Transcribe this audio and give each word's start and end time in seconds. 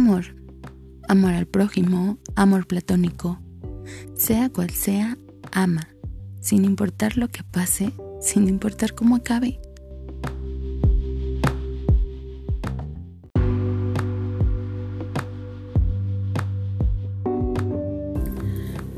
Amor. 0.00 0.24
Amor 1.08 1.34
al 1.34 1.46
prójimo, 1.46 2.16
amor 2.34 2.66
platónico. 2.66 3.38
Sea 4.14 4.48
cual 4.48 4.70
sea, 4.70 5.18
ama, 5.52 5.88
sin 6.40 6.64
importar 6.64 7.18
lo 7.18 7.28
que 7.28 7.44
pase, 7.44 7.92
sin 8.18 8.48
importar 8.48 8.94
cómo 8.94 9.16
acabe. 9.16 9.60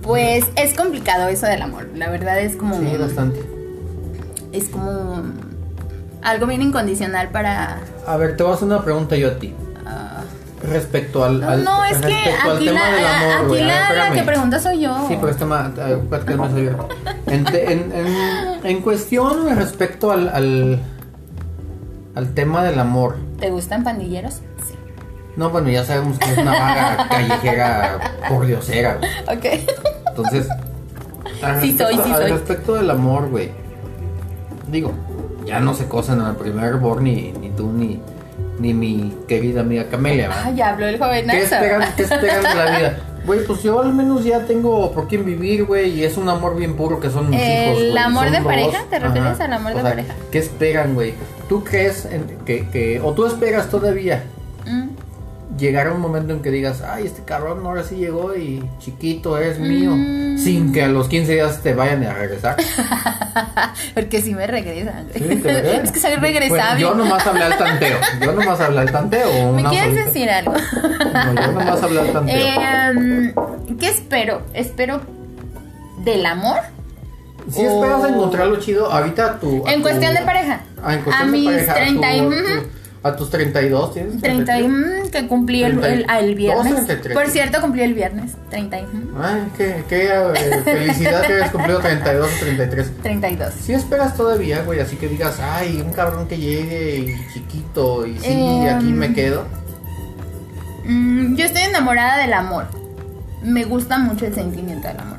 Pues 0.02 0.44
es 0.54 0.74
complicado 0.74 1.26
eso 1.26 1.46
del 1.46 1.62
amor. 1.62 1.88
La 1.96 2.10
verdad 2.10 2.40
es 2.40 2.54
como. 2.54 2.78
Sí, 2.78 2.96
bastante. 2.96 3.40
Es 4.52 4.68
como. 4.68 5.20
Algo 6.22 6.46
bien 6.46 6.62
incondicional 6.62 7.30
para. 7.32 7.80
A 8.06 8.16
ver, 8.16 8.36
te 8.36 8.44
voy 8.44 8.52
a 8.52 8.54
hacer 8.54 8.68
una 8.68 8.84
pregunta 8.84 9.16
yo 9.16 9.32
a 9.32 9.38
ti. 9.40 9.52
Respecto 10.62 11.24
al. 11.24 11.40
no, 11.40 11.48
al- 11.48 11.64
no, 11.64 11.84
es 11.84 11.98
que 11.98 12.14
al 12.44 12.56
aquí, 12.56 12.64
tema 12.66 12.80
la, 12.90 12.94
del 12.96 13.06
amor, 13.06 13.44
aquí 13.46 13.64
ver, 13.64 13.66
la, 13.98 14.10
que 14.12 14.22
pregunta 14.22 14.58
soy 14.60 14.80
yo. 14.80 14.96
Sí, 15.08 15.16
pero 15.20 15.30
este 15.32 15.44
ma, 15.44 15.72
espérate, 15.76 16.36
no 16.36 16.50
soy 16.50 16.64
yo. 16.66 16.88
En, 17.26 17.44
te- 17.44 17.72
en, 17.72 17.92
en, 17.92 18.06
en 18.66 18.80
cuestión 18.82 19.56
respecto 19.56 20.12
al, 20.12 20.28
al, 20.28 20.80
al 22.14 22.34
tema 22.34 22.62
del 22.62 22.78
amor. 22.78 23.16
¿Te 23.40 23.50
gustan 23.50 23.82
pandilleros? 23.82 24.34
Sí. 24.34 24.74
No, 25.36 25.50
bueno, 25.50 25.68
ya 25.70 25.84
sabemos 25.84 26.18
que 26.18 26.30
es 26.30 26.38
una 26.38 26.52
vaga 26.52 27.08
callejera 27.10 27.98
por 28.28 28.46
diosera. 28.46 28.98
Ok. 29.26 29.46
Entonces, 30.10 30.46
al 31.42 31.60
Sí 31.60 31.76
soy, 31.76 31.96
respecto- 31.96 32.04
sí 32.04 32.12
al 32.12 32.22
soy. 32.22 32.30
respecto 32.30 32.74
del 32.74 32.90
amor, 32.90 33.30
güey. 33.30 33.50
Digo, 34.68 34.92
ya 35.44 35.58
no 35.58 35.74
se 35.74 35.86
cosen 35.88 36.20
en 36.20 36.26
el 36.28 36.36
primer 36.36 36.74
amor 36.74 37.02
ni, 37.02 37.32
ni 37.32 37.50
tú 37.50 37.72
ni, 37.72 38.00
ni 38.62 38.72
mi 38.72 39.12
querida 39.28 39.60
amiga 39.60 39.88
Camelia, 39.90 40.28
¿verdad? 40.28 40.54
Ya 40.54 40.70
habló 40.70 40.86
el 40.86 40.94
¿Qué 40.98 41.04
jovenazo. 41.04 41.38
esperan, 41.38 41.88
¿Qué 41.96 42.02
esperan 42.04 42.42
de 42.42 42.54
la 42.54 42.78
vida? 42.78 42.98
Güey, 43.24 43.44
pues 43.46 43.62
yo 43.62 43.78
al 43.80 43.92
menos 43.94 44.24
ya 44.24 44.40
tengo 44.46 44.90
por 44.90 45.06
quién 45.06 45.24
vivir, 45.24 45.64
güey, 45.64 45.90
y 45.90 46.02
es 46.02 46.16
un 46.16 46.28
amor 46.28 46.56
bien 46.56 46.74
puro 46.74 46.98
que 46.98 47.08
son 47.08 47.30
mis 47.30 47.40
¿El 47.40 47.68
hijos. 47.68 47.78
güey, 47.92 47.98
amor 47.98 48.30
de 48.32 48.38
dos. 48.38 48.46
pareja? 48.46 48.84
¿Te 48.90 48.98
refieres 48.98 49.32
Ajá. 49.34 49.44
al 49.44 49.52
amor 49.52 49.72
O 49.72 49.74
de 49.76 49.80
sea, 49.82 49.90
pareja? 49.90 50.14
¿Qué 50.32 50.38
esperan, 50.38 50.94
güey? 50.94 51.14
¿Tú 51.48 51.62
crees 51.62 52.04
en 52.06 52.24
que, 52.44 52.66
que, 52.68 53.00
o 53.00 53.12
tú 53.12 53.24
esperas 53.26 53.68
todavía 53.70 54.24
Mm. 54.66 54.88
Llegar 55.58 55.86
a 55.88 55.92
un 55.92 56.00
momento 56.00 56.32
en 56.32 56.40
que 56.40 56.50
digas, 56.50 56.80
ay, 56.82 57.06
este 57.06 57.22
cabrón 57.24 57.64
ahora 57.66 57.82
sí 57.84 57.96
llegó 57.96 58.34
y 58.34 58.62
chiquito 58.78 59.38
es 59.38 59.58
mío, 59.58 59.90
Mm. 59.94 60.38
sin 60.38 60.72
que 60.72 60.82
a 60.82 60.88
los 60.88 61.08
15 61.08 61.32
días 61.34 61.60
te 61.62 61.74
vayan 61.74 62.02
a 62.04 62.14
regresar? 62.14 62.56
Porque 63.94 64.20
si 64.22 64.34
me 64.34 64.46
regresan. 64.46 65.06
Sí, 65.12 65.20
te 65.20 65.34
regresan. 65.52 65.80
es 65.84 65.92
que 65.92 66.00
soy 66.00 66.10
Pues, 66.18 66.22
regresable. 66.34 66.80
yo 66.80 66.94
nomás 66.94 67.26
hablé 67.26 67.44
al 67.44 67.58
tanteo, 67.58 67.98
yo 68.20 68.32
nomás 68.32 68.60
hablé 68.60 68.80
al 68.80 68.92
tanteo. 68.92 69.52
¿Me 69.52 69.64
quieres 69.64 69.90
solita. 69.90 70.04
decir 70.06 70.30
algo? 70.30 70.52
No, 70.54 71.34
yo 71.42 71.52
nomás 71.52 71.82
hablé 71.82 72.00
al 72.00 72.12
tanteo. 72.12 72.46
Em, 72.90 73.34
¿Qué 73.78 73.88
espero? 73.88 74.42
Espero 74.54 75.00
del 76.04 76.24
amor. 76.26 76.60
Si 77.50 77.60
esperas 77.62 78.08
encontrarlo 78.08 78.56
chido, 78.60 78.90
ahorita 78.90 79.40
tu... 79.40 79.66
En 79.66 79.76
tu- 79.76 79.82
cuestión 79.82 80.14
de 80.14 80.20
pareja. 80.22 80.60
Ah, 80.82 80.94
en 80.94 81.02
cuestión 81.02 81.28
a 81.28 81.32
de 81.32 81.38
mis 81.38 81.46
pareja, 81.50 81.74
30 81.74 82.14
y- 82.16 82.20
tu. 82.20 82.32
A 83.04 83.16
tus 83.16 83.30
32 83.30 83.94
tienes 83.94 84.20
30 84.20 84.60
y, 84.60 84.68
mm, 84.68 85.10
que 85.10 85.26
cumplí 85.26 85.64
el, 85.64 85.72
el, 85.84 86.00
el 86.02 86.06
32, 86.06 86.36
viernes. 86.36 86.74
33. 86.86 87.14
Por 87.14 87.26
cierto, 87.28 87.60
cumplí 87.60 87.82
el 87.82 87.94
viernes. 87.94 88.32
30 88.50 88.78
y, 88.78 88.82
mm, 88.82 89.14
Ay, 89.20 89.48
qué, 89.56 89.84
qué 89.88 90.08
eh, 90.08 90.62
felicidad 90.64 91.22
que 91.22 91.32
hayas 91.32 91.50
cumplido 91.50 91.80
32 91.80 92.30
o 92.30 92.44
33. 92.44 92.90
32. 93.02 93.54
Si 93.54 93.72
esperas 93.72 94.16
todavía, 94.16 94.62
güey, 94.62 94.78
así 94.80 94.96
que 94.96 95.08
digas, 95.08 95.40
ay, 95.40 95.82
un 95.84 95.92
cabrón 95.92 96.28
que 96.28 96.38
llegue 96.38 96.98
y 96.98 97.32
chiquito 97.34 98.06
y 98.06 98.18
sí, 98.20 98.26
Em. 98.28 98.76
aquí 98.76 98.92
me 98.92 99.12
quedo. 99.12 99.46
Mm, 100.84 101.34
yo 101.36 101.44
estoy 101.44 101.62
enamorada 101.62 102.18
del 102.18 102.32
amor. 102.32 102.66
Me 103.42 103.64
gusta 103.64 103.98
mucho 103.98 104.26
el 104.26 104.34
sentimiento 104.34 104.86
del 104.88 104.98
amor. 105.00 105.18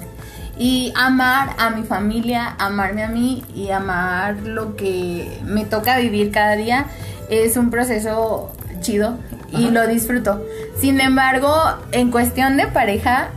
Y 0.57 0.93
amar 0.95 1.55
a 1.57 1.71
mi 1.71 1.83
familia, 1.83 2.55
amarme 2.59 3.03
a 3.03 3.07
mí 3.07 3.43
y 3.55 3.71
amar 3.71 4.35
lo 4.43 4.75
que 4.75 5.39
me 5.43 5.65
toca 5.65 5.97
vivir 5.97 6.31
cada 6.31 6.55
día 6.55 6.85
es 7.29 7.57
un 7.57 7.69
proceso 7.69 8.51
chido 8.81 9.17
y 9.51 9.65
Ajá. 9.65 9.71
lo 9.71 9.87
disfruto. 9.87 10.45
Sin 10.77 10.99
embargo, 10.99 11.53
en 11.91 12.11
cuestión 12.11 12.57
de 12.57 12.67
pareja, 12.67 13.29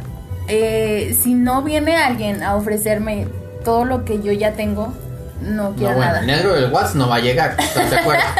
eh, 0.48 1.16
si 1.20 1.34
no 1.34 1.62
viene 1.62 1.96
alguien 1.96 2.42
a 2.42 2.56
ofrecerme 2.56 3.26
todo 3.64 3.84
lo 3.84 4.04
que 4.04 4.22
yo 4.22 4.32
ya 4.32 4.52
tengo, 4.52 4.92
no 5.40 5.70
No, 5.70 5.74
quiero 5.76 5.94
bueno, 5.94 6.06
nada. 6.06 6.20
el 6.20 6.26
negro 6.26 6.54
del 6.54 6.70
WhatsApp 6.72 6.94
no 6.96 7.08
va 7.08 7.16
a 7.16 7.20
llegar, 7.20 7.56
¿estás 7.58 7.90
de 7.90 7.96
acuerdo? 7.98 8.22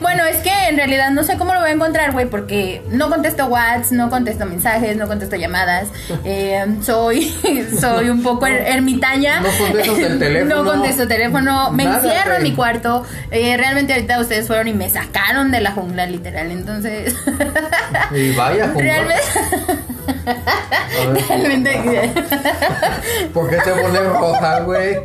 Bueno, 0.00 0.24
es 0.24 0.36
que 0.38 0.50
en 0.68 0.76
realidad 0.76 1.10
no 1.10 1.22
sé 1.24 1.36
cómo 1.36 1.52
lo 1.52 1.60
voy 1.60 1.70
a 1.70 1.72
encontrar, 1.72 2.12
güey, 2.12 2.26
porque 2.26 2.82
no 2.90 3.10
contesto 3.10 3.46
WhatsApp, 3.46 3.92
no 3.92 4.08
contesto 4.08 4.46
mensajes, 4.46 4.96
no 4.96 5.06
contesto 5.08 5.36
llamadas. 5.36 5.88
eh, 6.24 6.64
soy, 6.82 7.34
soy 7.78 8.08
un 8.08 8.22
poco 8.22 8.46
er- 8.46 8.64
ermitaña. 8.66 9.40
No 9.40 9.48
contestas 9.58 9.98
el 9.98 10.18
teléfono. 10.18 10.62
No 10.62 10.70
contesto 10.70 11.06
teléfono. 11.08 11.70
Me 11.72 11.84
Nada, 11.84 11.98
encierro 11.98 12.34
en 12.36 12.42
mi 12.44 12.54
cuarto. 12.54 13.04
Eh, 13.30 13.56
realmente 13.58 13.92
ahorita 13.92 14.20
ustedes 14.20 14.46
fueron 14.46 14.68
y 14.68 14.72
me 14.72 14.88
sacaron 14.88 15.50
de 15.50 15.60
la 15.60 15.72
jungla, 15.72 16.06
literal. 16.06 16.50
Entonces, 16.50 17.14
Y 18.14 18.32
vaya, 18.34 18.68
jungla. 18.68 18.82
realmente, 18.82 19.22
realmente, 21.28 22.12
¿Por 23.34 23.50
qué 23.50 23.56
te 23.56 23.70
pones 23.72 24.04
roja, 24.06 24.60
güey? 24.60 24.96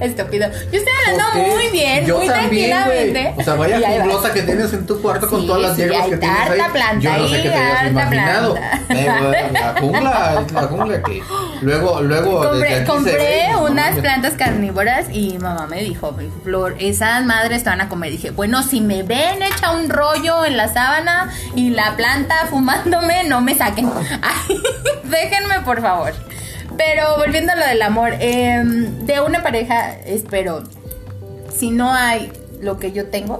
Estúpido. 0.00 0.48
Yo 0.50 0.78
estoy 0.78 0.80
¿Por 0.82 1.20
hablando 1.20 1.54
muy 1.54 1.68
bien, 1.68 2.06
Yo 2.06 2.18
muy 2.18 2.26
también, 2.28 2.70
tranquilamente. 2.70 3.34
O 3.36 3.42
sea, 3.44 3.54
vaya 3.54 3.80
junglosa 3.80 4.32
que 4.32 4.42
tienes 4.42 4.72
en 4.72 4.86
tu 4.86 5.00
cuarto 5.00 5.28
con 5.28 5.40
Sí, 5.40 5.46
todas 5.46 5.62
las 5.62 5.76
sí, 5.76 5.82
hierbas 5.82 6.06
que 6.08 6.16
tienes 6.16 6.38
ahí. 6.40 6.60
harta 6.60 6.72
planta 6.72 7.00
Yo 7.00 7.16
no 7.22 7.28
sé 7.28 7.42
qué 7.42 7.48
te 7.50 7.54
hayas 7.54 7.90
imaginado. 7.90 8.54
planta. 8.54 9.50
La 9.52 9.74
jungla, 9.80 10.44
la 10.52 10.62
jungla 10.62 11.02
que 11.02 11.22
luego, 11.62 12.00
luego 12.00 12.40
Compré, 12.86 13.48
no 13.52 13.64
unas 13.64 13.98
plantas 13.98 14.34
carnívoras 14.34 15.06
y 15.12 15.38
mamá 15.38 15.66
me 15.66 15.82
dijo, 15.82 16.16
Flor, 16.44 16.76
esas 16.78 17.24
madres 17.24 17.62
te 17.64 17.70
van 17.70 17.80
a 17.80 17.88
comer. 17.88 18.10
Dije, 18.12 18.30
bueno, 18.30 18.62
si 18.62 18.80
me 18.80 19.02
ven 19.02 19.42
echa 19.42 19.70
un 19.72 19.88
rollo 19.90 20.44
en 20.44 20.56
la 20.56 20.68
sábana 20.72 21.30
y 21.54 21.70
la 21.70 21.96
planta 21.96 22.46
fumándome, 22.48 23.24
no 23.24 23.40
me 23.40 23.54
saquen. 23.56 23.90
Ay, 24.22 24.60
déjenme, 25.04 25.60
por 25.64 25.80
favor. 25.80 26.12
Pero 26.76 27.16
volviendo 27.18 27.52
a 27.52 27.56
lo 27.56 27.66
del 27.66 27.82
amor, 27.82 28.12
em, 28.20 29.04
de 29.06 29.20
una 29.20 29.42
pareja 29.42 29.92
espero, 30.00 30.62
si 31.54 31.70
no 31.70 31.92
hay 31.92 32.32
lo 32.60 32.78
que 32.78 32.92
yo 32.92 33.06
tengo 33.08 33.38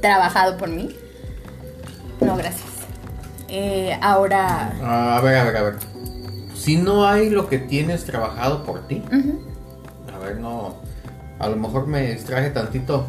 trabajado 0.00 0.56
por 0.56 0.68
mí, 0.68 0.94
no, 2.20 2.36
gracias. 2.36 2.66
Eh, 3.48 3.96
ahora... 4.02 4.72
Ah, 4.82 5.16
a 5.16 5.20
ver, 5.20 5.36
a 5.38 5.44
ver, 5.44 5.56
a 5.56 5.62
ver. 5.62 5.74
Si 6.54 6.76
no 6.76 7.06
hay 7.06 7.30
lo 7.30 7.48
que 7.48 7.58
tienes 7.58 8.04
trabajado 8.04 8.64
por 8.64 8.86
ti, 8.86 9.02
a 10.14 10.18
ver, 10.18 10.36
no. 10.38 10.76
A 11.38 11.48
lo 11.48 11.56
mejor 11.56 11.86
me 11.86 12.12
distraje 12.12 12.50
tantito 12.50 13.06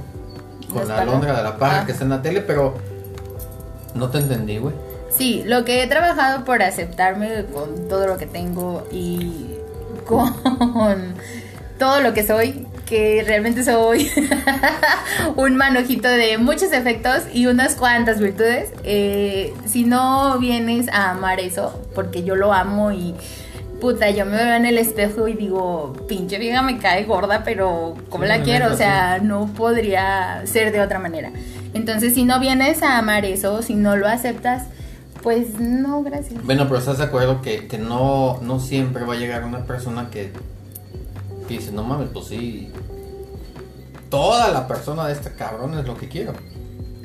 con 0.69 0.79
¿Las 0.79 0.87
la 0.87 0.99
alondra 1.01 1.35
de 1.35 1.43
la 1.43 1.57
paja 1.57 1.81
Ah. 1.81 1.85
que 1.85 1.91
está 1.91 2.03
en 2.03 2.11
la 2.11 2.21
tele, 2.21 2.41
pero 2.41 2.75
no 3.95 4.09
te 4.09 4.19
entendí, 4.19 4.59
güey. 4.59 4.75
Sí, 5.19 5.43
lo 5.45 5.65
que 5.65 5.83
he 5.83 5.87
trabajado 5.87 6.45
por 6.45 6.63
aceptarme 6.63 7.43
con 7.53 7.89
todo 7.89 8.07
lo 8.07 8.17
que 8.17 8.25
tengo 8.25 8.87
y 8.89 9.49
con 10.07 11.13
todo 11.77 11.99
lo 11.99 12.13
que 12.13 12.23
soy, 12.25 12.65
que 12.85 13.21
realmente 13.27 13.65
soy 13.65 14.09
un 15.35 15.57
manojito 15.57 16.07
de 16.07 16.37
muchos 16.37 16.71
defectos 16.71 17.23
y 17.33 17.47
unas 17.47 17.75
cuantas 17.75 18.21
virtudes. 18.21 18.69
eh, 18.85 19.53
si 19.65 19.83
no 19.83 20.39
vienes 20.39 20.87
a 20.87 21.11
amar 21.11 21.41
eso, 21.41 21.85
porque 21.93 22.23
yo 22.23 22.37
lo 22.37 22.53
amo 22.53 22.93
y 22.93 23.13
puta, 23.81 24.09
yo 24.11 24.25
me 24.25 24.37
veo 24.37 24.55
en 24.55 24.65
el 24.65 24.77
espejo 24.77 25.27
y 25.27 25.33
digo, 25.33 25.93
pinche 26.07 26.37
vieja 26.37 26.61
me 26.61 26.77
cae 26.79 27.03
gorda, 27.03 27.43
pero 27.43 27.95
¿cómo 28.07 28.23
Sí, 28.23 28.29
la 28.29 28.41
quiero? 28.41 28.71
O 28.71 28.75
sea, 28.77 29.19
no 29.21 29.47
podría 29.47 30.43
ser 30.45 30.71
de 30.71 30.79
otra 30.79 30.99
manera. 30.99 31.31
Entonces, 31.73 32.13
si 32.13 32.23
no 32.23 32.39
vienes 32.39 32.83
a 32.83 32.97
amar 32.97 33.25
eso, 33.25 33.61
si 33.61 33.75
no 33.75 33.97
lo 33.97 34.07
aceptas, 34.07 34.63
pues 35.21 35.59
no, 35.59 36.03
gracias. 36.03 36.43
Bueno, 36.43 36.65
pero 36.65 36.79
estás 36.79 36.97
de 36.97 37.05
acuerdo 37.05 37.41
que, 37.41 37.67
que 37.67 37.77
no, 37.77 38.39
no 38.41 38.59
siempre 38.59 39.03
va 39.03 39.13
a 39.13 39.17
llegar 39.17 39.43
una 39.43 39.65
persona 39.65 40.09
que, 40.09 40.31
que 41.47 41.53
dice, 41.55 41.71
no 41.71 41.83
mames, 41.83 42.09
pues 42.13 42.27
sí. 42.27 42.71
Toda 44.09 44.49
la 44.49 44.67
persona 44.67 45.05
de 45.07 45.13
este 45.13 45.31
cabrón 45.33 45.77
es 45.77 45.85
lo 45.85 45.97
que 45.97 46.07
quiero. 46.07 46.33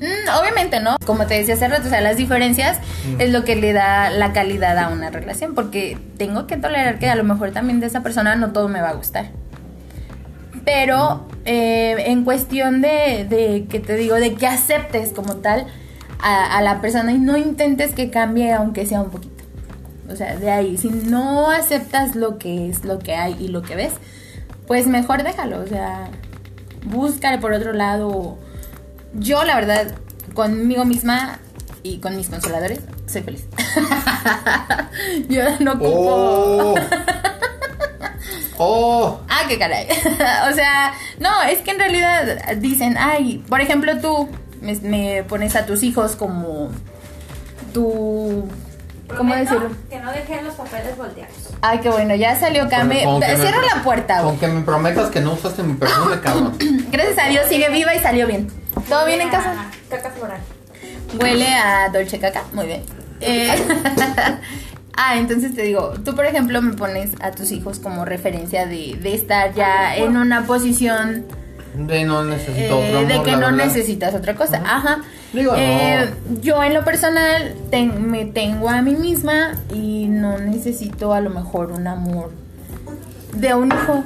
Mm, 0.00 0.28
obviamente, 0.40 0.80
¿no? 0.80 0.96
Como 1.04 1.26
te 1.26 1.34
decía 1.34 1.54
hace 1.54 1.68
rato, 1.68 1.86
o 1.86 1.90
sea, 1.90 2.00
las 2.00 2.16
diferencias 2.16 2.78
es 3.18 3.30
lo 3.30 3.44
que 3.44 3.56
le 3.56 3.72
da 3.72 4.10
la 4.10 4.32
calidad 4.32 4.78
a 4.78 4.88
una 4.88 5.10
relación, 5.10 5.54
porque 5.54 5.98
tengo 6.16 6.46
que 6.46 6.56
tolerar 6.56 6.98
que 6.98 7.08
a 7.08 7.14
lo 7.14 7.24
mejor 7.24 7.52
también 7.52 7.80
de 7.80 7.86
esa 7.86 8.02
persona 8.02 8.36
no 8.36 8.52
todo 8.52 8.68
me 8.68 8.80
va 8.80 8.90
a 8.90 8.94
gustar. 8.94 9.30
Pero 10.64 11.28
eh, 11.44 12.04
en 12.06 12.24
cuestión 12.24 12.80
de, 12.80 13.26
de, 13.28 13.66
que 13.68 13.80
te 13.80 13.96
digo, 13.96 14.16
de 14.16 14.34
que 14.34 14.46
aceptes 14.46 15.12
como 15.12 15.36
tal 15.36 15.66
a, 16.24 16.56
a 16.56 16.62
la 16.62 16.80
persona 16.80 17.12
y 17.12 17.18
no 17.18 17.36
intentes 17.36 17.92
que 17.92 18.10
cambie 18.10 18.52
aunque 18.52 18.86
sea 18.86 19.02
un 19.02 19.10
poquito. 19.10 19.44
O 20.10 20.16
sea, 20.16 20.36
de 20.36 20.50
ahí, 20.50 20.76
si 20.76 20.88
no 20.88 21.50
aceptas 21.50 22.16
lo 22.16 22.38
que 22.38 22.68
es, 22.68 22.84
lo 22.84 22.98
que 22.98 23.14
hay 23.14 23.36
y 23.38 23.48
lo 23.48 23.62
que 23.62 23.76
ves, 23.76 23.92
pues 24.66 24.86
mejor 24.86 25.22
déjalo, 25.22 25.60
o 25.60 25.66
sea, 25.66 26.08
búscale 26.84 27.38
por 27.38 27.52
otro 27.52 27.72
lado. 27.72 28.38
Yo, 29.14 29.44
la 29.44 29.54
verdad, 29.54 29.94
conmigo 30.34 30.84
misma 30.84 31.38
y 31.82 31.98
con 31.98 32.16
mis 32.16 32.28
consoladores, 32.28 32.80
soy 33.06 33.22
feliz. 33.22 33.46
yo 35.28 35.42
no 35.60 35.72
ocupo. 35.72 35.88
¡Oh! 35.88 36.74
¡Oh! 38.58 39.20
Ah, 39.28 39.42
qué 39.48 39.58
caray. 39.58 39.86
o 40.50 40.54
sea, 40.54 40.94
no, 41.18 41.42
es 41.42 41.60
que 41.60 41.72
en 41.72 41.78
realidad 41.78 42.56
dicen, 42.58 42.96
ay, 42.98 43.44
por 43.48 43.60
ejemplo, 43.60 43.98
tú 44.00 44.28
me, 44.60 44.74
me 44.76 45.24
pones 45.24 45.56
a 45.56 45.66
tus 45.66 45.82
hijos 45.82 46.16
como 46.16 46.70
tu. 47.72 48.48
¿Cómo 49.08 49.30
Prometo 49.34 49.54
decirlo? 49.54 49.76
Que 49.90 50.00
no 50.00 50.12
dejé 50.12 50.42
los 50.42 50.54
papeles 50.54 50.96
volteados. 50.96 51.34
Ay, 51.60 51.78
qué 51.80 51.90
bueno, 51.90 52.14
ya 52.14 52.38
salió 52.40 52.68
Came. 52.70 53.04
Me- 53.06 53.36
Cierra 53.36 53.60
la 53.74 53.82
puerta, 53.82 54.22
güey. 54.22 54.30
Con 54.30 54.38
que 54.40 54.48
me 54.48 54.62
prometas 54.62 55.10
que 55.10 55.20
no 55.20 55.34
usaste 55.34 55.62
mi 55.62 55.74
perfume, 55.74 56.20
cabrón. 56.22 56.56
Gracias 56.90 57.18
a 57.18 57.28
Dios 57.28 57.44
sigue 57.48 57.68
viva 57.68 57.94
y 57.94 57.98
salió 58.00 58.26
bien. 58.26 58.48
¿Todo 58.88 59.04
bien 59.06 59.20
en 59.20 59.28
casa? 59.28 59.66
Caca 59.90 60.10
floral. 60.10 60.40
Huele 61.20 61.46
a 61.54 61.90
Dolce 61.90 62.18
Caca, 62.18 62.44
muy 62.54 62.66
bien. 62.66 62.82
Eh, 63.20 63.54
ah, 64.96 65.16
entonces 65.16 65.54
te 65.54 65.62
digo, 65.62 65.94
tú 66.04 66.14
por 66.14 66.24
ejemplo 66.26 66.60
me 66.62 66.72
pones 66.74 67.10
a 67.20 67.30
tus 67.30 67.52
hijos 67.52 67.78
como 67.78 68.04
referencia 68.04 68.66
de, 68.66 68.98
de 69.00 69.14
estar 69.14 69.54
ya 69.54 69.96
en 69.96 70.16
una 70.16 70.46
posición 70.46 71.26
De 71.76 72.04
no 72.04 72.24
necesito 72.24 72.80
eh, 72.80 72.86
otro 72.86 72.98
amor, 72.98 73.08
de 73.08 73.22
que 73.22 73.32
no 73.32 73.38
verdad. 73.38 73.52
necesitas 73.66 74.14
otra 74.14 74.34
cosa. 74.34 74.62
Ajá. 74.64 74.98
Digo, 75.32 75.52
no. 75.52 75.58
Eh, 75.58 76.08
Yo 76.40 76.62
en 76.62 76.72
lo 76.74 76.84
personal 76.84 77.54
ten- 77.70 78.10
me 78.10 78.24
tengo 78.26 78.68
a 78.68 78.80
mí 78.82 78.94
misma 78.94 79.52
y 79.72 80.06
no 80.08 80.38
necesito 80.38 81.12
a 81.12 81.20
lo 81.20 81.30
mejor 81.30 81.72
un 81.72 81.86
amor 81.88 82.30
de 83.32 83.54
un 83.54 83.68
hijo. 83.72 84.04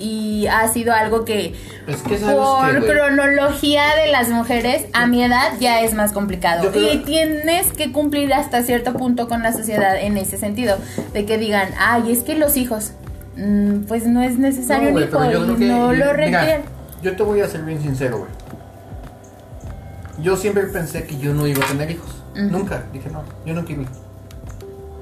Y 0.00 0.46
ha 0.46 0.68
sido 0.68 0.92
algo 0.92 1.24
que 1.24 1.54
Es 1.88 1.96
que 2.02 2.18
sabes 2.18 2.36
por 2.36 2.86
cronología 2.86 3.82
de 4.04 4.12
las 4.12 4.28
mujeres 4.28 4.84
a 4.92 5.06
mi 5.08 5.24
edad 5.24 5.54
ya 5.58 5.80
es 5.80 5.92
más 5.94 6.12
complicado. 6.12 6.70
Creo- 6.70 6.92
Y 6.92 6.98
tienes 6.98 7.72
que 7.72 7.90
cumplir 7.90 8.32
hasta 8.32 8.62
cierto 8.62 8.92
punto 8.92 9.26
con 9.26 9.42
la 9.42 9.52
sociedad 9.52 9.96
en 10.00 10.16
ese 10.16 10.36
sentido. 10.38 10.76
De 11.14 11.24
que 11.24 11.36
digan, 11.36 11.70
ay, 11.80 12.12
es 12.12 12.22
que 12.22 12.36
los 12.36 12.56
hijos, 12.56 12.92
mm, 13.36 13.86
pues 13.88 14.06
no 14.06 14.22
es 14.22 14.38
necesario 14.38 14.90
No, 14.92 14.98
un 14.98 15.02
hijo 15.02 15.24
y 15.24 15.64
no 15.64 15.92
lo 15.92 16.12
requieren. 16.12 16.60
Yo 17.02 17.16
te 17.16 17.22
voy 17.22 17.40
a 17.40 17.48
ser 17.48 17.62
bien 17.62 17.80
sincero, 17.80 18.18
güey. 18.18 18.30
Yo 20.20 20.36
siempre 20.36 20.64
pensé 20.64 21.04
que 21.04 21.18
yo 21.18 21.32
no 21.32 21.46
iba 21.46 21.64
a 21.64 21.68
tener 21.68 21.90
hijos. 21.90 22.22
Nunca. 22.34 22.84
Dije, 22.92 23.10
no, 23.10 23.22
yo 23.44 23.54
no 23.54 23.64
quiero. 23.64 23.84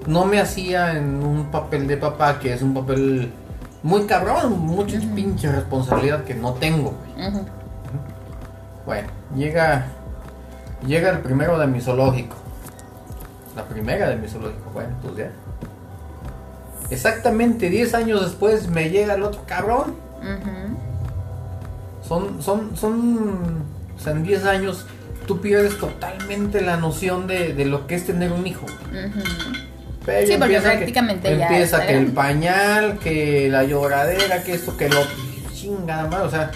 No 0.06 0.25
me 0.25 0.40
hacía 0.40 0.96
en 0.96 1.22
un 1.22 1.50
papel 1.50 1.87
de 1.87 1.96
papá, 1.96 2.38
que 2.38 2.52
es 2.52 2.62
un 2.62 2.75
papel 2.75 3.32
muy 3.82 4.04
cabrón, 4.06 4.58
mucha 4.60 4.98
pinche 5.14 5.50
responsabilidad 5.50 6.25
que 6.25 6.34
no 6.34 6.54
tengo, 6.54 6.94
güey. 7.16 7.31
Bueno, 8.84 9.08
llega. 9.34 9.87
Llega 10.87 11.10
el 11.10 11.20
primero 11.20 11.58
de 11.58 11.66
mi 11.66 11.81
zoológico. 11.81 12.37
La 13.56 13.64
primera 13.64 14.08
de 14.08 14.16
mi 14.16 14.28
zoológico. 14.28 14.70
Bueno, 14.72 14.90
pues 15.02 15.16
ya. 15.16 15.31
Exactamente 16.90 17.69
10 17.69 17.94
años 17.94 18.22
después 18.22 18.69
me 18.69 18.90
llega 18.90 19.14
el 19.14 19.22
otro 19.22 19.42
cabrón. 19.46 19.96
Ujú. 20.20 20.85
Son, 22.06 22.42
son, 22.42 22.76
son. 22.76 23.64
O 23.96 24.00
sea, 24.00 24.12
en 24.12 24.22
10 24.22 24.44
años 24.44 24.86
tú 25.26 25.40
pierdes 25.40 25.78
totalmente 25.78 26.60
la 26.60 26.76
noción 26.76 27.26
de, 27.26 27.52
de 27.54 27.64
lo 27.64 27.86
que 27.86 27.94
es 27.96 28.06
tener 28.06 28.30
un 28.32 28.46
hijo. 28.46 28.66
Ujú. 28.66 29.22
Pero 30.04 30.26
Sí, 30.26 30.34
porque 30.38 30.54
que- 30.54 30.60
prácticamente 30.60 31.36
ya 31.36 31.48
Empieza 31.48 31.84
que 31.86 31.96
el 31.96 32.06
pañal, 32.12 32.98
que 33.00 33.48
la 33.50 33.64
lloradera, 33.64 34.42
que 34.44 34.54
esto, 34.54 34.76
que 34.76 34.88
lo. 34.88 35.00
Chingada 35.52 36.06
madre, 36.08 36.26
o 36.26 36.30
sea. 36.30 36.50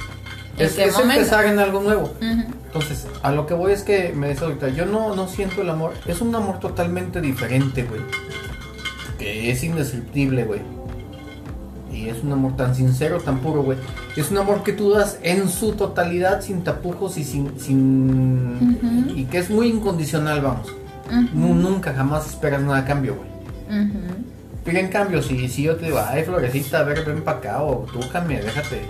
¿En 0.57 0.67
Es, 0.67 0.79
es 0.79 0.99
empezar 0.99 1.47
en 1.47 1.59
algo 1.59 1.81
nuevo. 1.81 2.13
Entonces, 2.21 3.07
a 3.23 3.33
lo 3.33 3.47
que 3.47 3.55
voy 3.55 3.73
es 3.73 3.83
que 3.83 4.13
me 4.15 4.29
dice 4.29 4.45
ahorita, 4.45 4.69
yo 4.69 4.85
no, 4.87 5.17
no 5.17 5.27
siento 5.27 5.63
el 5.63 5.71
amor, 5.71 5.95
es 6.07 6.21
un 6.21 6.33
amor 6.35 6.61
totalmente 6.61 7.21
diferente, 7.21 7.83
güey. 7.85 8.03
Que 9.19 9.51
es 9.51 9.65
indescriptible, 9.65 10.45
güey. 10.45 10.61
Y 11.93 12.09
es 12.09 12.23
un 12.23 12.33
amor 12.33 12.57
tan 12.57 12.75
sincero, 12.75 13.19
tan 13.21 13.39
puro, 13.41 13.63
güey. 13.63 13.79
Es 14.17 14.31
un 14.31 14.39
amor 14.39 14.63
que 14.63 14.73
tú 14.73 14.91
das 14.93 15.19
en 15.23 15.49
su 15.49 15.73
totalidad, 15.73 16.41
sin 16.41 16.63
tapujos 16.63 17.17
y 17.19 17.25
sin... 17.25 17.59
sin 17.61 18.79
Ujú. 18.81 19.19
Y 19.19 19.25
que 19.25 19.39
es 19.39 19.51
muy 19.51 19.69
incondicional, 19.69 20.41
vamos. 20.41 20.69
Ujú. 21.09 21.29
Nu- 21.39 21.55
Nunca, 21.55 21.93
jamás 21.93 22.27
esperas 22.27 22.63
nada 22.63 22.79
a 22.79 22.85
cambio, 22.85 23.17
güey. 23.17 23.81
Ujú. 23.85 23.99
Pero 24.65 24.79
en 24.79 24.89
cambio, 24.89 25.23
si, 25.23 25.49
si 25.49 25.63
yo 25.65 25.77
te 25.77 25.87
digo, 25.87 26.01
ay, 26.07 26.23
florecita, 26.23 26.81
a 26.81 26.83
ver, 26.85 27.05
ven 27.05 27.23
para 27.23 27.39
acá, 27.39 27.63
o 27.63 27.87
tújame, 27.93 28.41
déjate. 28.41 28.83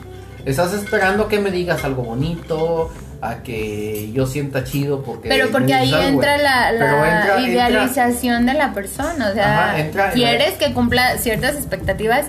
Estás 0.44 0.72
esperando 0.72 1.28
que 1.28 1.38
me 1.38 1.50
digas 1.50 1.84
algo 1.84 2.02
bonito, 2.02 2.90
a 3.22 3.36
que 3.42 4.10
yo 4.12 4.26
sienta 4.26 4.64
chido 4.64 5.02
porque... 5.02 5.28
Pero 5.28 5.50
porque 5.50 5.74
ahí 5.74 5.92
algo, 5.92 6.08
entra 6.08 6.38
la, 6.38 6.72
la 6.72 6.86
entra- 6.86 7.36
entra- 7.38 7.40
idealización 7.48 8.46
de 8.46 8.54
la 8.54 8.72
persona. 8.72 9.28
O 9.30 9.34
sea, 9.34 9.64
Ajá, 9.72 9.78
entra- 9.80 10.10
quieres 10.12 10.54
que 10.54 10.72
cumpla 10.72 11.18
ciertas 11.18 11.54
expectativas 11.56 12.24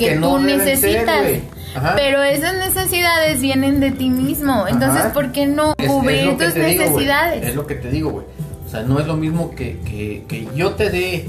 que, 0.00 0.08
Que 0.10 0.16
no 0.16 0.36
tú 0.36 0.42
ser, 0.48 0.56
necesitas. 0.58 1.24
pero 1.94 2.22
esas 2.22 2.54
necesidades 2.56 3.40
vienen 3.40 3.78
de 3.80 3.90
ti 3.92 4.08
mismo. 4.10 4.66
Entonces, 4.66 5.02
Ajá. 5.04 5.12
¿por 5.12 5.30
qué 5.32 5.46
no 5.46 5.74
cubrir 5.86 6.36
tus 6.38 6.54
digo, 6.54 6.66
necesidades? 6.66 7.46
es 7.46 7.54
lo 7.54 7.66
que 7.66 7.74
te 7.76 7.90
digo, 7.90 8.10
güey. 8.10 8.26
O 8.66 8.70
sea, 8.70 8.82
no 8.82 8.98
es 8.98 9.06
lo 9.06 9.16
mismo 9.16 9.50
que, 9.54 9.78
que, 9.80 10.24
que 10.28 10.48
yo 10.54 10.70
te 10.72 10.90
dé 10.90 11.28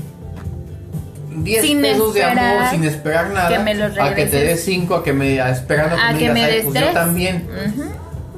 10 1.36 1.62
Sin 1.62 1.82
pesos 1.82 2.14
de 2.14 2.24
amor 2.24 2.70
sin 2.72 2.84
esperar 2.86 3.30
nada. 3.32 3.50
que 3.50 3.60
me 3.60 3.74
los 3.76 3.98
a 3.98 4.14
que 4.16 4.26
te 4.26 4.32
dé 4.32 4.40
regreses. 4.44 4.66
5, 4.66 4.96
a 4.96 5.04
que 5.04 5.14
me 5.14 5.40
a 5.42 5.50
esperando 5.50 5.96
que 5.96 6.02
a 6.02 6.12
me 6.12 6.14
que 6.14 6.20
digas, 6.20 6.34
me 6.34 6.44
"Ay, 6.46 6.52
des 6.54 6.64
pues 6.66 6.80
yo 6.80 6.92
también. 6.92 7.48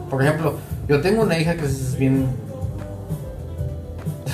Por 0.09 0.23
ejemplo, 0.23 0.57
yo 0.87 1.01
tengo 1.01 1.23
una 1.23 1.37
hija 1.37 1.55
que 1.55 1.65
es 1.65 1.95
bien. 1.97 2.27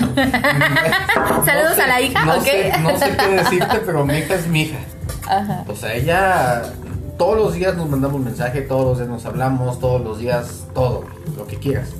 Saludos 1.44 1.74
sé- 1.76 1.82
a 1.82 1.86
la 1.86 2.00
hija, 2.00 2.24
no 2.24 2.34
¿ok? 2.36 2.44
Sé, 2.44 2.72
no 2.82 2.98
sé 2.98 3.16
qué 3.16 3.28
decirte, 3.42 3.78
pero 3.84 4.04
mi 4.04 4.18
hija 4.18 4.34
es 4.34 4.46
mi 4.46 4.62
hija. 4.62 4.78
Ajá. 5.30 5.64
O 5.68 5.76
sea, 5.76 5.94
ella 5.94 6.62
todos 7.16 7.36
los 7.36 7.54
días 7.54 7.76
nos 7.76 7.88
mandamos 7.88 8.20
mensaje, 8.20 8.62
todos 8.62 8.84
los 8.84 8.98
días 8.98 9.08
nos 9.08 9.24
hablamos, 9.26 9.78
todos 9.78 10.02
los 10.02 10.18
días 10.18 10.64
todo, 10.74 11.04
lo 11.36 11.46
que 11.46 11.56
quieras. 11.56 11.90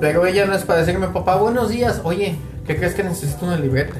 Pero 0.00 0.24
ella 0.26 0.46
no 0.46 0.54
es 0.54 0.62
para 0.62 0.80
decirme, 0.80 1.08
papá, 1.08 1.36
buenos 1.36 1.68
días, 1.68 2.00
oye, 2.04 2.38
¿qué 2.66 2.76
crees 2.76 2.94
que 2.94 3.04
necesito 3.04 3.44
una 3.44 3.56
libreta? 3.56 3.94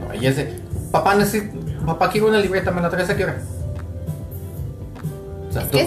No, 0.00 0.12
ella 0.12 0.30
dice, 0.30 0.60
papá, 0.92 1.14
necesito, 1.14 1.58
papá, 1.86 2.10
quiero 2.10 2.28
una 2.28 2.38
libreta, 2.38 2.70
¿me 2.70 2.82
la 2.82 2.90
traes 2.90 3.08
a 3.08 3.16
qué 3.16 3.24
hora? 3.24 3.38
O 5.50 5.52
sea, 5.52 5.64
tú, 5.64 5.78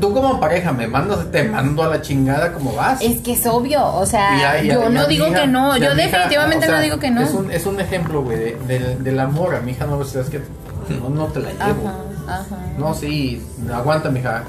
yo- 0.00 0.14
como 0.14 0.40
pareja 0.40 0.72
me 0.72 0.86
mandas, 0.88 1.30
te 1.30 1.44
mando 1.44 1.82
a 1.82 1.88
la 1.88 2.00
chingada 2.00 2.52
como 2.54 2.72
vas. 2.74 3.02
Es 3.02 3.20
que 3.20 3.34
es 3.34 3.46
obvio, 3.46 3.84
o 3.86 4.06
sea, 4.06 4.62
yo 4.62 4.88
no 4.88 5.06
digo 5.06 5.28
hija- 5.28 5.42
que 5.42 5.46
no, 5.46 5.76
yo 5.76 5.84
hija, 5.84 5.94
definitivamente 5.94 6.64
o 6.66 6.68
sea, 6.68 6.76
no 6.76 6.82
digo 6.82 6.98
que 6.98 7.10
no. 7.10 7.20
Es 7.20 7.34
un, 7.34 7.50
es 7.52 7.66
un 7.66 7.78
ejemplo, 7.80 8.22
güey, 8.22 8.38
de- 8.38 8.56
del, 8.66 9.04
del 9.04 9.20
amor. 9.20 9.54
A 9.54 9.60
mi 9.60 9.72
hija 9.72 9.84
no, 9.86 10.00
es 10.02 10.12
que 10.30 10.40
no, 10.88 11.10
no 11.10 11.26
te 11.26 11.40
la 11.40 11.50
llevo. 11.50 11.86
Ajá, 12.26 12.40
ajá. 12.40 12.56
No, 12.78 12.94
sí, 12.94 13.46
aguanta, 13.72 14.08
mija. 14.10 14.44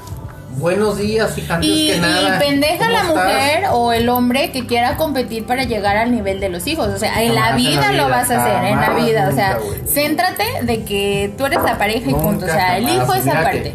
Buenos 0.56 0.98
días, 0.98 1.36
hija. 1.38 1.58
Y, 1.62 1.92
que 1.92 1.98
nada. 1.98 2.36
y 2.36 2.38
pendeja 2.38 2.76
¿cómo 2.84 2.90
la 2.92 2.98
estás? 3.00 3.14
mujer 3.14 3.64
o 3.72 3.92
el 3.94 4.08
hombre 4.10 4.52
que 4.52 4.66
quiera 4.66 4.96
competir 4.98 5.46
para 5.46 5.64
llegar 5.64 5.96
al 5.96 6.12
nivel 6.12 6.40
de 6.40 6.50
los 6.50 6.66
hijos. 6.66 6.88
O 6.88 6.98
sea, 6.98 7.22
en 7.22 7.34
la 7.34 7.42
Jamás 7.42 7.58
en 7.58 7.64
la 7.64 7.70
vida 7.70 7.86
lo 7.92 7.92
vida, 8.06 8.08
vas 8.08 8.30
a 8.30 8.44
hacer, 8.44 8.64
en 8.70 8.80
la 8.80 8.90
vida. 8.90 9.28
O 9.30 9.32
sea, 9.34 9.56
güey. 9.58 9.80
céntrate 9.86 10.44
de 10.64 10.84
que 10.84 11.32
tú 11.38 11.46
eres 11.46 11.62
la 11.62 11.78
pareja 11.78 12.10
y 12.10 12.12
punto. 12.14 12.44
O 12.44 12.48
sea, 12.48 12.76
el 12.76 12.86
hijo 12.88 13.14
es 13.14 13.26
aparte. 13.28 13.74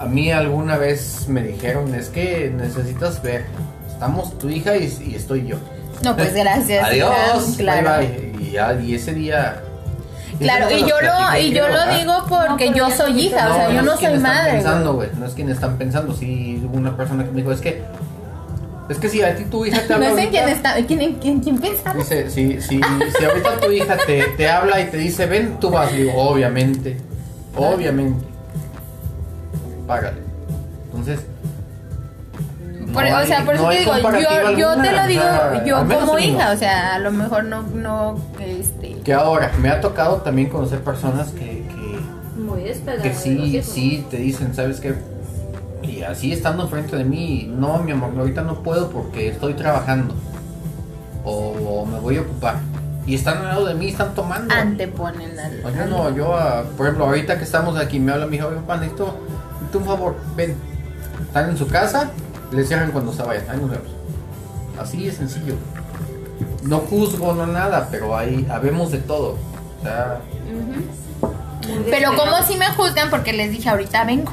A 0.00 0.06
mí 0.06 0.30
alguna 0.30 0.76
vez 0.76 1.26
me 1.28 1.42
dijeron, 1.42 1.94
es 1.94 2.08
que 2.08 2.52
necesitas 2.56 3.20
ver. 3.22 3.44
Estamos 3.88 4.38
tu 4.38 4.48
hija 4.48 4.76
y, 4.76 4.84
y 5.08 5.14
estoy 5.16 5.46
yo. 5.46 5.56
No, 6.04 6.14
pues 6.16 6.32
gracias. 6.34 6.84
Adiós. 6.88 7.54
Claro. 7.56 7.98
Bye, 8.00 8.06
bye. 8.36 8.42
Y, 8.46 8.50
ya- 8.52 8.78
y 8.80 8.94
ese 8.94 9.12
día. 9.14 9.60
Claro, 10.38 10.70
y 10.70 10.82
no 10.82 10.88
yo 10.88 10.94
lo, 11.00 11.16
platiqué, 11.16 11.42
y 11.42 11.50
yo 11.52 11.64
creo, 11.64 11.76
lo 11.76 11.82
¿ah? 11.82 11.96
digo 11.98 12.12
porque 12.28 12.70
No, 12.70 12.76
yo 12.76 12.90
soy 12.92 13.20
hija, 13.22 13.50
o 13.50 13.54
sea, 13.54 13.72
yo 13.72 13.82
no 13.82 13.96
quien 13.96 14.10
soy 14.12 14.16
están 14.18 14.22
madre. 14.22 14.52
pensando, 14.52 14.94
güey. 14.94 15.08
güey. 15.08 15.20
No 15.20 15.26
es 15.26 15.32
quien 15.34 15.48
están 15.50 15.76
pensando. 15.78 16.14
Si 16.14 16.62
hubo 16.64 16.76
una 16.76 16.96
persona 16.96 17.24
que 17.24 17.30
me 17.32 17.38
dijo, 17.38 17.50
es 17.50 17.60
que. 17.60 17.82
Es 18.88 18.98
que 18.98 19.08
si 19.08 19.20
a 19.22 19.34
ti 19.36 19.44
tu 19.46 19.66
hija 19.66 19.80
te 19.82 19.88
No 19.88 19.94
habla. 19.96 20.14
sé 20.14 20.22
en 20.22 20.30
quién 20.30 20.44
ahorita- 20.44 20.78
está, 20.78 20.86
quién, 20.86 21.14
quién, 21.14 21.40
quién 21.40 21.58
pensaba. 21.58 21.98
Dice, 21.98 22.30
si, 22.30 22.60
si, 22.60 22.80
si 23.18 23.24
ahorita 23.24 23.56
tu 23.60 23.72
hija 23.72 23.96
te, 24.06 24.22
te 24.36 24.48
habla 24.48 24.80
y 24.80 24.84
te 24.84 24.96
dice, 24.98 25.26
ven, 25.26 25.58
tú 25.58 25.70
vas, 25.70 25.92
digo, 25.92 26.12
obviamente, 26.14 26.96
obviamente, 27.56 28.24
págale. 29.88 30.18
Entonces, 30.86 31.20
Por- 32.92 33.10
no 33.10 33.18
o 33.18 33.26
sea, 33.26 33.44
por 33.44 33.54
eso 33.56 33.68
te 33.68 33.78
digo, 33.80 33.92
yo, 33.96 34.56
yo 34.56 34.82
te 34.82 34.92
lo 34.92 35.06
digo 35.08 35.22
o 35.22 35.24
sea, 35.24 35.64
yo 35.64 35.76
como 35.78 36.12
no. 36.12 36.18
hija, 36.18 36.52
o 36.52 36.56
sea, 36.56 36.94
a 36.94 36.98
lo 37.00 37.10
mejor 37.10 37.44
no, 37.44 37.62
no, 37.62 38.18
este, 38.38 39.00
que 39.04 39.12
ahora, 39.12 39.50
me 39.60 39.68
ha 39.68 39.80
tocado 39.80 40.18
también 40.18 40.48
conocer 40.48 40.80
personas 40.80 41.30
que, 41.30 41.66
que, 41.66 42.40
Muy 42.40 42.62
despegado. 42.62 43.02
que 43.02 43.14
sí, 43.14 43.60
sí, 43.62 44.06
te 44.10 44.18
dicen, 44.18 44.54
¿sabes 44.54 44.80
qué? 44.80 44.94
Y 45.82 46.02
así 46.02 46.32
estando 46.32 46.64
enfrente 46.64 46.96
de 46.96 47.04
mí, 47.04 47.52
no, 47.52 47.78
mi 47.78 47.92
amor, 47.92 48.10
ahorita 48.16 48.42
no 48.42 48.62
puedo 48.62 48.90
porque 48.90 49.28
estoy 49.28 49.54
trabajando. 49.54 50.14
O, 51.24 51.84
me 51.84 51.98
voy 51.98 52.16
a 52.16 52.22
ocupar. 52.22 52.56
Y 53.06 53.14
están 53.14 53.38
al 53.38 53.48
lado 53.48 53.66
de 53.66 53.74
mí, 53.74 53.88
están 53.88 54.14
tomando. 54.14 54.52
anteponen 54.54 55.38
al... 55.38 55.62
No, 55.62 55.70
yo 55.70 55.86
no, 55.86 56.16
yo, 56.16 56.64
por 56.76 56.86
ejemplo, 56.86 57.06
ahorita 57.06 57.38
que 57.38 57.44
estamos 57.44 57.78
aquí, 57.78 58.00
me 58.00 58.12
habla 58.12 58.26
mi 58.26 58.36
hija, 58.36 58.46
oye, 58.46 58.56
papá, 58.56 58.76
necesito, 58.76 59.14
necesito 59.68 59.78
un 59.78 59.84
favor, 59.86 60.16
ven. 60.36 60.56
Están 61.26 61.50
en 61.50 61.56
su 61.58 61.66
casa, 61.68 62.10
le 62.52 62.64
cierran 62.64 62.90
cuando 62.90 63.12
se 63.12 63.22
vayan, 63.22 63.44
ahí 63.50 63.58
nos 63.60 63.70
vemos. 63.70 63.88
Así 64.80 65.08
es 65.08 65.16
sencillo. 65.16 65.54
no 66.62 66.78
juzgo, 66.80 67.34
no 67.34 67.46
nada, 67.46 67.88
pero 67.90 68.16
ahí 68.16 68.46
habemos 68.50 68.90
de 68.92 68.98
todo. 68.98 69.36
O 69.80 69.82
sea, 69.82 70.20
Pero 71.90 72.14
como 72.16 72.42
si 72.46 72.56
me 72.56 72.66
juzgan 72.68 73.10
porque 73.10 73.32
les 73.32 73.50
dije 73.50 73.68
ahorita 73.68 74.04
vengo. 74.04 74.32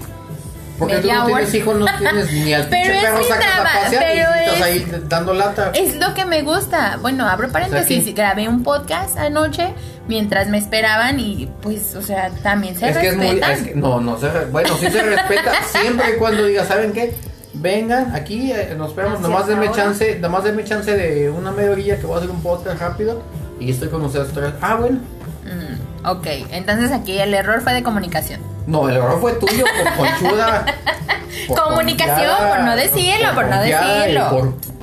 porque 0.78 0.96
tú 0.98 1.02
Media 1.08 1.20
no 1.20 1.26
tienes 1.28 1.54
hijos, 1.54 1.76
no 1.80 1.86
tienes 1.98 2.32
ni 2.32 2.54
al 2.54 2.68
Pero 2.70 2.84
pinche 2.84 2.98
es 2.98 3.04
perro 3.04 3.24
sacas 3.24 3.60
a 3.60 3.64
pasear 3.64 4.16
y 4.16 4.20
estás 4.20 4.56
es- 4.58 4.62
ahí 4.62 5.02
dando 5.08 5.34
lata. 5.34 5.72
Es 5.74 5.96
lo 5.96 6.14
que 6.14 6.26
me 6.26 6.42
gusta. 6.44 6.98
Bueno, 7.02 7.28
abro 7.28 7.50
paréntesis. 7.52 8.02
O 8.02 8.04
sea, 8.06 8.14
grabé 8.14 8.48
un 8.50 8.64
podcast 8.64 9.18
anoche 9.18 9.74
mientras 10.08 10.48
me 10.48 10.58
esperaban 10.58 11.20
y 11.20 11.50
pues, 11.62 11.96
o 11.96 12.02
sea, 12.02 12.30
también 12.44 12.76
se 12.78 12.90
es 12.90 12.98
que 12.98 13.08
es 13.10 13.18
muy. 13.18 13.40
es 13.40 13.62
que- 13.64 13.76
no, 13.76 14.00
no 14.02 14.18
se. 14.18 14.30
Bueno, 14.52 14.76
sí 14.78 14.90
se 14.90 15.02
respeta 15.02 15.54
siempre 15.72 16.16
y 16.16 16.18
cuando 16.20 16.46
diga, 16.46 16.66
¿saben 16.66 16.94
qué? 16.94 17.14
Vengan, 17.54 18.14
aquí 18.16 18.52
eh, 18.52 18.74
nos 18.78 18.90
esperamos. 18.90 19.20
Hacia 19.20 19.30
Nomás 19.30 19.48
denme 19.48 19.72
chance, 19.72 20.20
nomás 20.20 20.44
denme 20.44 20.64
chance 20.66 20.92
de 20.92 21.30
una 21.30 21.52
media 21.52 21.72
orilla 21.72 21.98
que 22.00 22.06
voy 22.06 22.16
a 22.16 22.18
hacer 22.18 22.30
un 22.30 22.42
podcast 22.42 22.80
rápido. 22.82 23.22
Y 23.60 23.72
estoy 23.72 23.88
con 23.88 24.04
ustedes 24.04 24.30
otra 24.30 24.48
vez. 24.48 24.54
Ah, 24.62 24.76
bueno. 24.76 25.00
Mm, 25.46 26.06
ok, 26.08 26.28
entonces 26.52 26.92
aquí 26.92 27.18
el 27.18 27.34
error 27.34 27.62
fue 27.62 27.74
de 27.74 27.82
comunicación. 27.84 28.42
No, 28.68 28.90
el 28.90 28.98
error 28.98 29.22
fue 29.22 29.34
tuyo, 29.34 29.64
por 29.64 29.94
conchuda. 30.08 30.66
por 31.48 31.64
Comunicación, 31.64 32.36
por 32.50 32.60
no 32.62 32.76
decirlo, 32.76 33.34
por 33.36 33.46
no 33.46 33.52
confiada 33.58 33.86
y 33.86 34.00
decirlo. 34.12 34.30
por- 34.30 34.75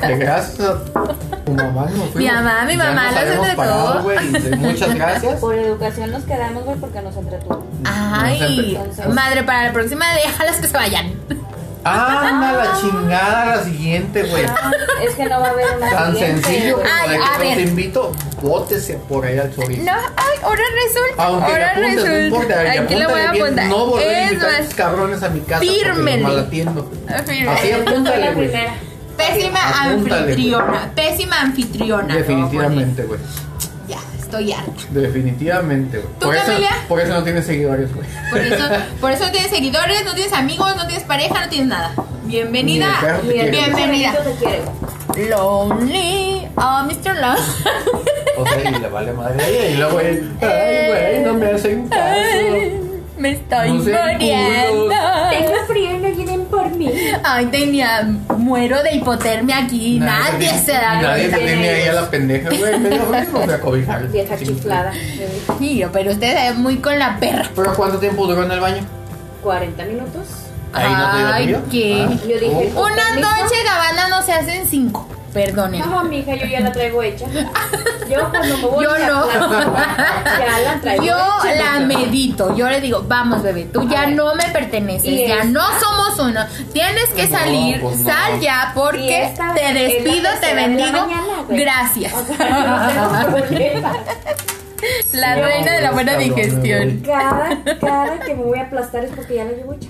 porque 0.00 0.16
gracias 0.16 0.60
a 0.60 0.84
tu 1.44 1.52
mamá 1.52 1.82
nos 1.82 2.10
fuimos. 2.10 2.14
Mi 2.16 2.26
mamá, 2.26 2.64
mi 2.64 2.72
Ya 2.76 2.84
mamá 2.84 3.04
nos 3.06 3.14
las 3.14 3.22
habíamos 3.24 3.48
entretó. 3.48 4.02
güey, 4.02 4.56
Muchas 4.58 4.94
gracias. 4.96 5.40
Por 5.40 5.54
educación 5.54 6.10
nos 6.10 6.24
quedamos, 6.24 6.64
güey, 6.64 6.78
porque 6.78 7.00
nos 7.00 7.16
entretuvo. 7.16 7.64
Ay, 7.84 8.76
Entonces- 8.76 9.08
madre, 9.14 9.42
para 9.44 9.64
la 9.64 9.72
próxima 9.72 10.06
déjalas 10.14 10.56
que 10.58 10.66
se 10.68 10.76
vayan. 10.76 11.12
Anda 11.86 12.52
la 12.52 12.80
chingada 12.80 13.44
la 13.56 13.62
siguiente, 13.62 14.22
güey. 14.22 14.44
Ah, 14.46 14.70
es 15.06 15.14
que 15.16 15.26
no 15.26 15.38
va 15.38 15.48
a 15.48 15.50
haber 15.50 15.66
una 15.76 15.90
Tan 15.90 16.12
siguiente, 16.14 16.42
sencillo 16.42 16.76
güey. 16.78 16.86
como 16.88 16.98
Ay, 17.02 17.10
de 17.10 17.16
a 17.24 17.32
que 17.36 17.38
ver. 17.44 17.58
los 17.58 17.66
invito, 17.68 18.12
bótese 18.40 18.94
por 19.06 19.26
ahí 19.26 19.36
al 19.38 19.54
chorizo. 19.54 19.82
No, 19.82 19.92
ay, 19.92 20.38
ahora 20.42 20.62
resulta. 20.82 21.24
Aunque 21.26 21.52
le 21.52 21.52
ahora 21.52 21.70
apuntes, 21.72 21.94
no 21.96 22.02
resulta. 22.04 22.24
importa, 22.24 22.64
y 22.74 22.78
Aquí 22.78 22.94
le 22.94 23.06
voy 23.06 23.20
a 23.20 23.24
apúntale 23.24 23.32
bien, 23.32 23.44
apuntar. 23.44 23.66
no 23.66 23.86
volver 23.86 24.08
a 24.08 24.18
es 24.24 24.30
invitar 24.30 24.48
a 24.48 24.52
más, 24.52 24.60
estos 24.62 24.74
cabrones 24.76 25.22
a 25.22 25.28
mi 25.28 25.40
casa 25.40 25.62
porque 25.66 25.84
los 25.88 26.22
malatiendo. 26.22 26.90
Firme. 26.90 27.14
Así 27.14 27.44
Yo 27.44 27.54
soy 27.60 27.72
apúntale, 27.82 28.18
la 28.24 28.32
güey. 28.32 28.48
primera. 28.48 28.74
Pésima 29.16 29.60
Apúntale, 29.84 30.22
anfitriona. 30.22 30.90
Pésima 30.94 31.40
anfitriona. 31.40 32.14
Definitivamente, 32.16 33.02
güey. 33.04 33.20
Ya, 33.88 33.98
estoy 34.18 34.52
harta. 34.52 34.72
Definitivamente, 34.90 35.98
güey. 35.98 36.12
¿Tú, 36.18 36.26
Por 36.26 36.34
eso, 36.36 36.46
Camelia? 36.46 36.70
por 36.88 37.00
eso 37.00 37.12
no 37.14 37.22
tienes 37.22 37.46
seguidores, 37.46 37.94
güey. 37.94 38.06
Por 38.30 38.38
eso, 38.40 38.64
por 39.00 39.10
eso 39.12 39.24
no 39.26 39.30
tienes 39.32 39.50
seguidores, 39.50 40.04
no 40.04 40.14
tienes 40.14 40.32
amigos, 40.32 40.74
no 40.76 40.86
tienes 40.86 41.04
pareja, 41.04 41.44
no 41.44 41.48
tienes 41.48 41.68
nada. 41.68 41.92
Bienvenida. 42.24 43.20
Bienvenida. 43.22 44.14
güey. 44.40 45.28
Lonely. 45.30 46.48
Oh, 46.56 46.82
Mr. 46.84 47.14
Love. 47.20 47.40
O 48.36 48.44
sea, 48.44 48.68
y 48.68 48.80
le 48.80 48.88
vale 48.88 49.12
madre 49.12 49.44
a 49.44 49.48
ella. 49.48 49.68
Y 49.68 49.74
luego 49.76 50.00
él, 50.00 50.32
ay, 50.42 50.88
güey, 50.88 51.20
no 51.24 51.34
me 51.34 51.46
hacen 51.52 51.86
caso. 51.86 52.02
Me 53.16 53.30
estoy 53.30 53.72
No 53.74 53.84
sé, 53.84 53.92
muriendo. 53.92 54.88
Tengo 55.30 55.66
frío 55.68 55.90
no. 56.76 56.90
Ay, 57.22 57.46
tenía, 57.46 58.08
muero 58.36 58.82
de 58.82 58.94
hipotermia 58.96 59.58
aquí. 59.58 59.98
Nadie, 59.98 60.48
se 60.58 60.72
da 60.72 61.00
Nadie 61.00 61.28
te 61.28 61.38
tiene 61.38 61.68
ahí 61.68 61.88
a 61.88 61.92
la 61.94 62.10
pendeja, 62.10 62.48
güey. 62.50 62.78
Me 62.78 62.90
dijo, 62.90 63.04
no 63.06 63.40
voy 63.40 63.52
a 63.54 63.60
cobijar. 63.60 64.08
Vieja 64.08 64.36
chiflada. 64.36 64.92
Sí, 65.58 65.84
pero 65.92 66.12
usted 66.12 66.50
es 66.50 66.56
muy 66.56 66.76
con 66.76 66.98
la 66.98 67.18
perra. 67.18 67.50
¿Pero 67.54 67.74
cuánto 67.74 67.98
tiempo 67.98 68.26
duró 68.26 68.44
en 68.44 68.52
el 68.52 68.60
baño? 68.60 68.82
40 69.42 69.84
minutos. 69.84 70.26
Ahí 70.72 70.92
no 70.92 71.10
te 71.10 71.18
dio 71.18 71.26
Ay, 71.28 71.44
frío. 71.44 71.62
¿qué? 71.70 72.06
Ah, 72.08 72.14
Yo 72.28 72.40
dije, 72.40 72.72
oh. 72.74 72.82
Una 72.84 73.14
noche 73.14 73.54
gabana 73.64 74.08
no 74.08 74.22
se 74.22 74.32
hace 74.32 74.56
en 74.56 74.66
cinco. 74.66 75.08
Perdonen. 75.32 75.80
No, 75.80 76.04
mija, 76.04 76.34
yo 76.36 76.46
ya 76.46 76.60
la 76.60 76.72
traigo 76.72 77.02
hecha. 77.02 77.26
Yo 78.08 78.30
cuando 78.30 78.56
me 78.58 78.66
voy 78.66 78.84
Yo 78.84 78.90
a 78.94 78.98
no. 78.98 79.26
ya 79.32 80.58
la 80.64 80.80
traigo 80.80 81.04
Yo 81.04 81.16
la 81.56 81.80
medito, 81.80 82.56
yo 82.56 82.68
le 82.68 82.80
digo, 82.80 83.04
vamos 83.06 83.42
bebé, 83.42 83.64
tú 83.72 83.88
ya 83.88 84.06
no 84.06 84.34
me 84.34 84.44
perteneces, 84.46 85.04
Y 85.06 85.26
ya 85.26 85.34
esta- 85.36 85.44
no 85.46 85.60
somos 85.80 86.18
uno, 86.18 86.40
tienes 86.72 87.08
que 87.10 87.26
No, 87.28 87.38
salir, 87.38 87.80
pues 87.80 87.98
no. 87.98 88.10
sal 88.10 88.40
ya 88.40 88.72
porque 88.74 89.24
esta 89.24 89.54
te 89.54 89.72
despido, 89.72 90.28
te 90.40 90.54
bendigo, 90.54 91.00
mañana, 91.06 91.44
gracias. 91.48 92.12
O 92.12 92.24
sea, 92.24 92.92
no 92.94 93.18
tengo 93.18 93.36
problema. 93.46 93.92
La 95.12 95.36
No, 95.36 95.44
reina 95.46 95.72
de 95.72 95.80
la 95.80 95.92
buena 95.92 96.16
digestión. 96.18 97.00
Cada, 97.06 97.56
cada 97.80 98.18
que 98.20 98.34
me 98.34 98.42
voy 98.42 98.58
a 98.58 98.64
aplastar 98.64 99.02
es 99.04 99.12
porque 99.16 99.36
ya 99.36 99.44
la 99.44 99.52
llevo 99.52 99.72
hecha. 99.72 99.88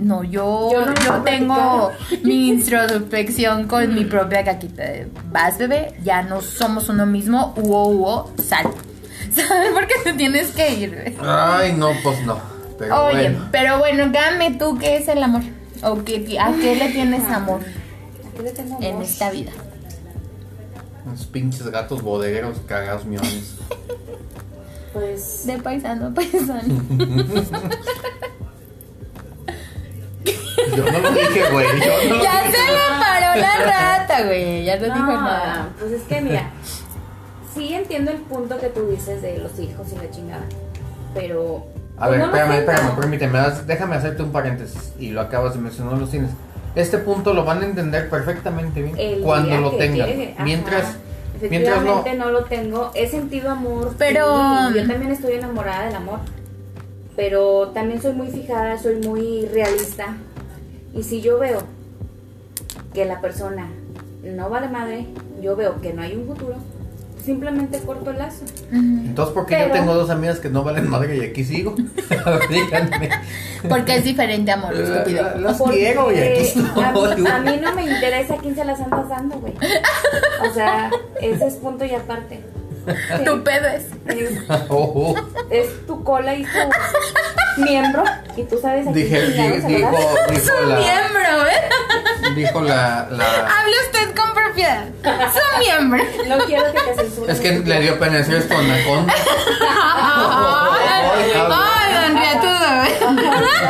No, 0.00 0.24
yo, 0.24 0.70
Yo 0.72 0.86
no 0.86 1.22
tengo 1.24 1.92
mi 2.22 2.48
introspección 2.48 3.66
con 3.68 3.94
mi 3.94 4.06
propia 4.06 4.42
caquita. 4.44 4.82
Vas 5.30 5.58
bebé, 5.58 5.94
ya 6.02 6.22
no 6.22 6.40
somos 6.40 6.88
uno 6.88 7.04
mismo, 7.04 7.52
huo, 7.56 7.88
huo, 7.88 8.30
sal. 8.42 8.66
¿Sabes 9.34 9.72
por 9.72 9.86
qué 9.86 9.94
te 10.02 10.14
tienes 10.14 10.48
que 10.52 10.72
ir? 10.72 10.90
bebé? 10.90 11.16
Ay, 11.22 11.74
no, 11.74 11.90
pues 12.02 12.24
no. 12.24 12.38
Pero 12.78 13.04
Oye, 13.04 13.28
bueno. 13.30 13.48
pero 13.52 13.78
bueno, 13.78 14.08
dame 14.10 14.52
tú 14.52 14.78
qué 14.78 14.96
es 14.96 15.06
el 15.08 15.22
amor. 15.22 15.42
¿O 15.82 16.02
qué, 16.02 16.38
a 16.40 16.52
qué 16.60 16.76
le 16.76 16.90
tienes 16.90 17.24
amor 17.30 17.60
¿A 17.62 18.36
qué 18.36 18.42
le 18.42 18.50
tengo 18.52 18.78
en 18.80 18.92
amor? 18.92 19.02
esta 19.04 19.30
vida? 19.30 19.52
Unos 21.06 21.26
pinches 21.26 21.66
gatos 21.70 22.00
bodegueros 22.02 22.58
cagados 22.66 23.04
miones. 23.04 23.56
Pues 24.94 25.46
De 25.46 25.58
paisano 25.58 26.06
a 26.06 26.10
paisano. 26.10 26.82
Yo 30.76 30.84
no 30.84 30.98
lo 31.00 31.10
dije, 31.12 31.50
güey. 31.52 31.66
Yo 31.80 32.08
no 32.10 32.16
lo 32.16 32.22
ya 32.22 32.42
dije. 32.42 32.52
se 32.52 32.72
le 32.72 32.78
paró 33.00 33.40
la 33.40 33.64
rata, 33.98 34.22
güey. 34.24 34.64
Ya 34.64 34.76
no, 34.76 34.82
dijo 34.84 35.06
nada. 35.12 35.68
Pues 35.78 35.92
es 35.92 36.02
que 36.02 36.20
mira, 36.20 36.50
sí 37.54 37.74
entiendo 37.74 38.10
el 38.10 38.18
punto 38.18 38.58
que 38.58 38.68
tú 38.68 38.86
dices 38.88 39.22
de 39.22 39.38
los 39.38 39.58
hijos 39.58 39.86
y 39.92 39.96
la 39.96 40.10
chingada. 40.10 40.44
Pero. 41.14 41.66
A 41.98 42.08
ver, 42.08 42.20
no 42.20 42.26
me 42.28 42.32
espérame, 42.38 42.58
espérame, 42.60 42.96
permíteme. 42.96 43.38
Déjame 43.66 43.96
hacerte 43.96 44.22
un 44.22 44.32
paréntesis. 44.32 44.92
Y 44.98 45.10
lo 45.10 45.20
acabas 45.20 45.54
de 45.54 45.60
mencionar 45.60 45.98
los 45.98 46.10
cines. 46.10 46.30
Este 46.74 46.98
punto 46.98 47.34
lo 47.34 47.44
van 47.44 47.62
a 47.62 47.66
entender 47.66 48.08
perfectamente 48.08 48.80
bien 48.80 48.94
El 48.98 49.20
cuando 49.20 49.56
lo 49.58 49.72
tengan. 49.72 50.06
llegue, 50.06 50.32
ajá. 50.34 50.44
Mientras, 50.44 50.96
mientras 51.42 51.82
no. 51.82 52.00
Efectivamente 52.00 52.14
no 52.14 52.30
lo 52.30 52.44
tengo. 52.44 52.90
He 52.94 53.08
sentido 53.08 53.50
amor. 53.50 53.94
Pero- 53.98 54.68
sí, 54.72 54.78
yo 54.78 54.86
también 54.86 55.10
estoy 55.10 55.32
enamorada 55.34 55.86
del 55.86 55.96
amor. 55.96 56.20
Pero 57.16 57.68
también 57.74 58.00
soy 58.00 58.12
muy 58.14 58.28
fijada, 58.28 58.78
soy 58.78 58.96
muy 59.06 59.46
realista. 59.52 60.14
Y 60.94 61.02
si 61.02 61.20
yo 61.20 61.38
veo 61.38 61.62
que 62.94 63.04
la 63.04 63.20
persona 63.20 63.68
no 64.24 64.50
vale 64.50 64.68
madre, 64.68 65.06
yo 65.40 65.56
veo 65.56 65.80
que 65.80 65.92
no 65.92 66.02
hay 66.02 66.14
un 66.16 66.26
futuro, 66.26 66.56
simplemente 67.24 67.78
corto 67.80 68.10
el 68.10 68.18
lazo. 68.18 68.44
Entonces, 68.72 69.34
¿por 69.34 69.46
qué 69.46 69.64
yo 69.66 69.72
tengo 69.72 69.94
dos 69.94 70.10
amigas 70.10 70.40
que 70.40 70.48
no 70.48 70.64
valen 70.64 70.88
madre 70.90 71.16
y 71.16 71.20
aquí 71.20 71.44
sigo? 71.44 71.74
Díganme. 72.50 73.10
Porque 73.68 73.96
es 73.96 74.04
diferente 74.04 74.50
amor, 74.50 74.74
estúpido. 74.74 75.22
la- 75.38 75.52
Porque 75.56 75.76
quiero 75.78 76.10
y 76.12 76.16
aquí 76.18 76.40
estoy. 76.40 76.64
A 76.82 76.92
mí, 76.92 77.26
a 77.30 77.38
mí 77.40 77.58
no 77.62 77.74
me 77.74 77.82
interesa 77.84 78.36
quién 78.38 78.54
se 78.54 78.64
las 78.64 78.80
andas 78.80 79.08
dando, 79.08 79.36
güey. 79.38 79.54
O 80.48 80.52
sea, 80.54 80.90
ese 81.20 81.46
es 81.46 81.54
punto 81.54 81.84
y 81.84 81.94
aparte. 81.94 82.40
Sí, 82.86 83.24
Tu 83.24 83.42
pedo 83.44 83.68
es. 83.68 83.84
es, 84.06 84.38
Oh, 84.70 85.14
oh. 85.14 85.14
es 85.50 85.86
tu 85.86 86.02
cola 86.02 86.34
y 86.34 86.42
tu 86.44 86.48
miembro. 87.60 88.02
Y 88.36 88.44
tú 88.44 88.58
sabes 88.60 88.86
a 88.86 88.92
quién 88.92 89.04
Dije, 89.04 89.20
di- 89.22 89.32
dijo, 89.74 89.90
dijo 90.30 90.44
Su 90.44 90.66
la, 90.66 90.76
miembro, 90.76 91.46
¿eh? 91.46 92.34
dijo 92.36 92.60
la, 92.62 93.06
la, 93.10 93.24
Hable 93.24 93.74
usted 93.86 94.14
con 94.14 94.32
propiedad. 94.34 94.84
Su 95.02 95.58
miembro. 95.58 96.02
No 96.28 96.38
quiero 96.46 96.64
que 96.72 96.78
te 96.80 96.94
censuren. 97.02 97.30
es 97.30 97.40
que 97.40 97.58
le 97.58 97.80
dio 97.80 97.98
pena 97.98 98.18
decir 98.18 98.34
esto 98.36 98.54
a 98.54 98.58
Anaconda. 98.58 99.14
Ay, 101.12 101.32
ay, 101.34 101.94
don 101.94 103.16
Riatudo. 103.16 103.60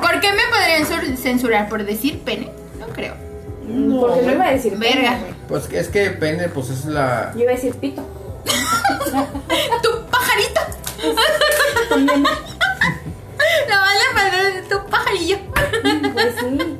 ¿Por 0.00 0.20
qué 0.20 0.32
me 0.32 0.42
podrían 0.50 0.86
sur- 0.86 1.16
censurar 1.16 1.68
por 1.68 1.84
decir 1.84 2.20
pene? 2.22 2.50
No 2.78 2.86
creo. 2.88 3.14
Porque 4.00 4.22
no 4.22 4.32
iba 4.32 4.46
a 4.46 4.50
decir 4.52 4.76
Verga. 4.76 4.94
pena, 4.94 5.18
güey. 5.20 5.32
Pues 5.48 5.68
es 5.72 5.88
que 5.88 6.10
pene, 6.10 6.48
pues 6.48 6.70
es 6.70 6.84
la. 6.84 7.32
Yo 7.34 7.42
iba 7.42 7.52
a 7.52 7.54
decir 7.54 7.74
pito. 7.76 8.02
¡Tu 9.82 10.06
pajarito! 10.10 10.60
La 13.68 13.78
vale 13.78 14.00
madre 14.14 14.62
tu 14.68 14.86
pajarillo. 14.86 15.38
Pues 16.12 16.34
sí. 16.38 16.78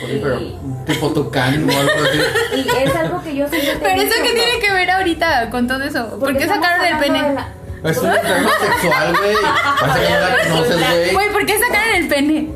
pues, 0.00 0.20
pero, 0.22 0.38
tipo 0.86 1.10
tucán 1.12 1.68
o 1.68 1.78
algo 1.78 1.92
así. 2.04 2.20
Y 2.56 2.68
es 2.84 2.94
algo 2.96 3.22
que 3.22 3.34
yo 3.36 3.48
siempre 3.48 3.72
te 3.72 3.72
he 3.72 3.78
Pero 3.78 4.02
eso 4.02 4.18
¿no? 4.18 4.24
tiene 4.24 4.58
que 4.60 4.72
ver 4.72 4.90
ahorita 4.90 5.50
con 5.50 5.66
todo 5.68 5.82
eso. 5.82 6.08
¿Por 6.10 6.18
Porque 6.20 6.38
qué 6.38 6.46
sacaron 6.48 6.84
el 6.86 6.98
pene? 6.98 7.34
Es 7.84 7.98
un 7.98 8.10
enfermo 8.10 8.48
sexual, 8.60 9.16
güey. 9.16 9.34
Parece 9.80 10.06
que 10.06 10.12
no 10.12 10.20
la 10.20 10.48
conoces, 10.54 10.78
güey. 10.78 11.12
Güey, 11.14 11.32
¿por 11.32 11.46
qué 11.46 11.58
sacaron 11.58 11.94
el 11.96 12.08
pene? 12.08 12.48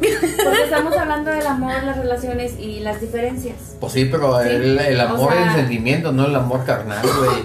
Porque 0.45 0.63
estamos 0.63 0.97
hablando 0.97 1.31
del 1.33 1.47
amor, 1.47 1.83
las 1.83 1.97
relaciones 1.97 2.53
y 2.61 2.79
las 2.81 3.01
diferencias. 3.01 3.57
Pues 3.81 3.93
sí, 3.93 4.05
pero 4.05 4.41
Sí. 4.43 4.49
el, 4.51 4.79
el 4.79 5.01
amor 5.01 5.31
O 5.31 5.33
sea- 5.33 5.41
es 5.43 5.49
el 5.51 5.55
sentimiento, 5.57 6.13
no 6.13 6.27
el 6.27 6.37
amor 6.37 6.65
carnal, 6.65 7.03
güey. 7.05 7.45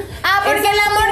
Ah, 0.22 0.42
porque 0.44 0.60
el 0.68 0.78
amor 0.78 1.04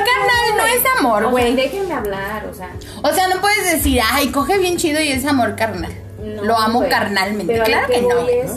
amor, 0.99 1.19
O 1.25 1.27
sea, 1.27 1.31
güey. 1.31 1.55
déjenme 1.57 1.95
hablar, 1.95 2.47
o 2.47 2.55
sea. 2.55 2.71
O 3.03 3.13
sea, 3.13 3.29
no 3.29 3.41
puedes 3.41 3.73
decir, 3.73 4.01
ay, 4.13 4.29
coge 4.31 4.59
bien 4.59 4.77
chido 4.77 5.01
y 5.01 5.09
es 5.09 5.25
amor 5.25 5.55
carnal. 5.57 5.93
no, 6.23 6.45
Lo 6.45 6.57
amo 6.57 6.85
carnalmente. 6.89 7.53
Pero 7.53 7.65
Claro 7.65 7.87
que 7.89 8.03
no. 8.03 8.19
es 8.29 8.53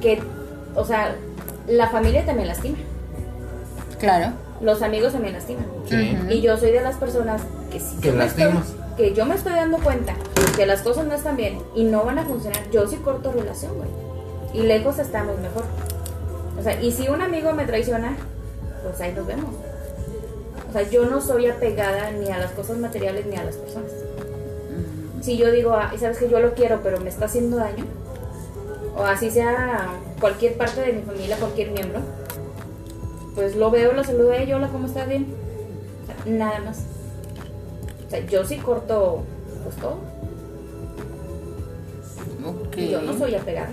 que 0.00 0.22
o 0.74 0.84
sea, 0.84 1.14
la 1.68 1.88
familia 1.90 2.24
también 2.24 2.48
lastima. 2.48 2.78
Claro. 3.98 4.32
Los 4.60 4.82
amigos 4.82 5.12
también 5.12 5.34
lastiman. 5.34 5.66
Sí. 5.88 6.16
Y 6.30 6.40
yo 6.40 6.56
soy 6.56 6.70
de 6.72 6.80
las 6.80 6.96
personas 6.96 7.42
que 7.70 7.80
si 7.80 7.96
Que 7.96 8.08
yo 8.08 8.14
me 8.14 8.24
estoy, 8.26 8.44
lastimas. 8.44 8.72
que 8.96 9.14
yo 9.14 9.26
me 9.26 9.34
estoy 9.34 9.52
dando 9.52 9.78
cuenta 9.78 10.14
que 10.56 10.66
las 10.66 10.82
cosas 10.82 11.04
no 11.06 11.14
están 11.14 11.36
bien 11.36 11.58
y 11.74 11.84
no 11.84 12.04
van 12.04 12.18
a 12.18 12.24
funcionar, 12.24 12.60
yo 12.70 12.86
sí 12.86 12.96
corto 12.96 13.32
relación, 13.32 13.72
güey. 13.76 13.88
Y 14.54 14.66
lejos 14.66 14.98
estamos 14.98 15.38
mejor. 15.40 15.64
O 16.58 16.62
sea, 16.62 16.80
y 16.80 16.92
si 16.92 17.08
un 17.08 17.22
amigo 17.22 17.52
me 17.52 17.64
traiciona, 17.64 18.16
pues 18.82 19.00
ahí 19.00 19.12
nos 19.14 19.26
vemos. 19.26 19.50
O 20.72 20.74
sea, 20.74 20.88
yo 20.88 21.04
no 21.04 21.20
soy 21.20 21.48
apegada 21.48 22.12
ni 22.12 22.30
a 22.30 22.38
las 22.38 22.52
cosas 22.52 22.78
materiales 22.78 23.26
ni 23.26 23.36
a 23.36 23.44
las 23.44 23.56
personas. 23.56 23.92
Si 25.20 25.36
yo 25.36 25.52
digo, 25.52 25.74
ah, 25.74 25.92
sabes 26.00 26.16
que 26.16 26.30
yo 26.30 26.40
lo 26.40 26.54
quiero, 26.54 26.80
pero 26.82 26.98
me 26.98 27.10
está 27.10 27.26
haciendo 27.26 27.58
daño, 27.58 27.84
o 28.96 29.04
así 29.04 29.30
sea 29.30 29.90
cualquier 30.18 30.56
parte 30.56 30.80
de 30.80 30.94
mi 30.94 31.02
familia, 31.02 31.36
cualquier 31.36 31.72
miembro, 31.72 32.00
pues 33.34 33.54
lo 33.54 33.70
veo, 33.70 33.92
lo 33.92 34.02
saludo, 34.02 34.32
hey, 34.32 34.50
hola, 34.50 34.68
¿cómo 34.68 34.86
estás? 34.86 35.06
Bien. 35.06 35.26
O 36.04 36.06
sea, 36.06 36.32
nada 36.32 36.60
más. 36.60 36.84
O 38.06 38.10
sea, 38.10 38.24
yo 38.24 38.42
sí 38.46 38.56
corto, 38.56 39.24
pues 39.64 39.76
todo. 39.76 39.98
Ok. 42.46 42.78
Y 42.78 42.88
yo 42.92 43.02
no 43.02 43.18
soy 43.18 43.34
apegada. 43.34 43.68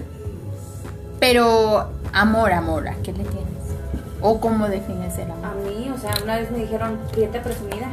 Pero, 1.21 1.87
amor, 2.11 2.51
amor, 2.51 2.89
¿a 2.89 2.95
qué 2.95 3.13
le 3.13 3.23
tienes? 3.23 3.58
¿O 4.21 4.39
cómo 4.39 4.67
defines 4.67 5.17
el 5.17 5.31
A 5.31 5.33
amor? 5.33 5.55
mí, 5.65 5.91
o 5.93 5.97
sea, 5.97 6.13
una 6.23 6.37
vez 6.37 6.51
me 6.51 6.59
dijeron, 6.59 6.97
prieta 7.11 7.41
presumida, 7.41 7.87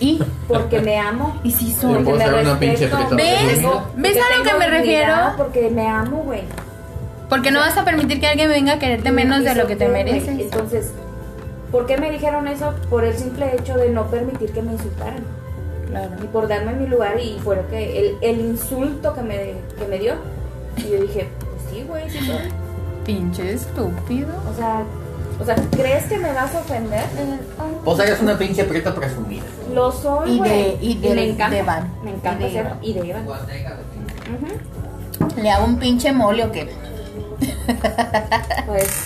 ¿Y? 0.00 0.20
porque 0.48 0.80
me 0.80 0.98
amo. 0.98 1.38
¿Y 1.44 1.50
si 1.50 1.72
Yo 1.74 1.80
soy? 1.80 1.94
Porque 2.04 2.12
me 2.12 2.24
ser 2.24 2.34
una 2.34 2.58
pinche 2.58 2.86
respeto. 2.88 3.16
prieta 3.16 3.16
¿Ves? 3.16 3.62
¿Ves 3.96 4.16
a 4.16 4.38
lo 4.38 4.44
que 4.44 4.54
me 4.58 4.66
refiero? 4.68 5.14
Porque 5.36 5.70
me 5.70 5.86
amo, 5.88 6.18
güey. 6.24 6.42
Porque 7.28 7.50
no 7.50 7.60
vas 7.60 7.76
a 7.78 7.84
permitir 7.84 8.20
que 8.20 8.26
alguien 8.26 8.48
venga 8.48 8.74
a 8.74 8.78
quererte 8.78 9.10
menos 9.10 9.42
de 9.44 9.54
lo 9.54 9.66
que 9.66 9.76
te 9.76 9.88
mereces. 9.88 10.38
Entonces, 10.38 10.92
¿por 11.70 11.86
qué 11.86 11.96
me 11.96 12.10
dijeron 12.10 12.46
eso? 12.48 12.74
Por 12.90 13.04
el 13.04 13.14
simple 13.16 13.54
hecho 13.56 13.76
de 13.76 13.88
no 13.90 14.06
permitir 14.06 14.52
que 14.52 14.62
me 14.62 14.72
insultaran. 14.72 15.24
Claro. 15.88 16.10
y 16.24 16.26
por 16.28 16.48
darme 16.48 16.72
mi 16.72 16.86
lugar 16.86 17.20
y 17.20 17.38
fue 17.44 17.62
que 17.68 17.98
el, 17.98 18.16
el 18.22 18.40
insulto 18.40 19.14
que 19.14 19.20
me, 19.20 19.36
que 19.78 19.86
me 19.90 19.98
dio. 19.98 20.14
Y 20.78 20.88
yo 20.90 21.00
dije, 21.02 21.28
pues 21.38 21.62
sí, 21.70 21.84
güey, 21.86 22.08
sí 22.08 22.18
soy. 22.26 22.48
Pinche 23.04 23.52
estúpido. 23.52 24.28
O 24.50 24.56
sea, 24.56 24.84
o 25.42 25.44
sea, 25.44 25.56
¿crees 25.72 26.04
que 26.04 26.18
me 26.18 26.32
vas 26.32 26.54
a 26.54 26.60
ofender? 26.60 27.04
O 27.84 27.96
sea, 27.96 28.06
eres 28.06 28.20
una 28.20 28.38
pinche 28.38 28.64
prieta 28.64 28.94
presumida. 28.94 29.42
Lo 29.74 29.90
soy, 29.92 30.32
Y 30.34 30.38
güey. 30.38 30.50
de- 30.50 30.78
y 30.80 30.94
de- 30.98 31.14
me 31.14 31.28
encanta. 31.30 31.54
de 31.56 31.62
Iván. 31.62 31.92
Me 32.04 32.10
encanta 32.10 32.40
Y 32.40 32.44
de 32.44 32.52
ser 32.52 32.64
Iván. 32.66 32.78
y 32.82 32.92
de 32.92 33.06
Iván. 33.06 33.26
Ujú. 33.28 35.40
Le 35.40 35.50
hago 35.50 35.64
un 35.66 35.78
pinche 35.78 36.12
mole 36.12 36.44
o 36.44 36.52
qué. 36.52 36.72
Pues 38.66 39.04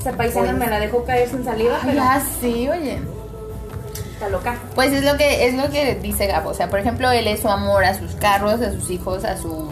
esa 0.00 0.12
paisana 0.12 0.46
Pues- 0.48 0.58
me 0.58 0.66
la 0.68 0.80
dejó 0.80 1.04
caer 1.04 1.28
sin 1.28 1.44
saliva, 1.44 1.78
pero 1.82 1.94
Ya 1.94 2.22
sí, 2.40 2.68
oye. 2.68 2.98
está 4.12 4.28
loca. 4.28 4.56
Pues 4.74 4.92
es 4.92 5.04
lo 5.04 5.16
que 5.16 5.46
es 5.48 5.54
lo 5.54 5.70
que 5.70 5.94
dice 5.96 6.26
Gabo, 6.26 6.50
o 6.50 6.54
sea, 6.54 6.68
por 6.68 6.78
ejemplo, 6.78 7.10
él 7.10 7.26
es 7.26 7.40
su 7.40 7.48
amor 7.48 7.84
a 7.84 7.94
sus 7.94 8.12
carros, 8.12 8.60
a 8.60 8.70
sus 8.72 8.90
hijos, 8.90 9.24
a 9.24 9.36
su 9.36 9.70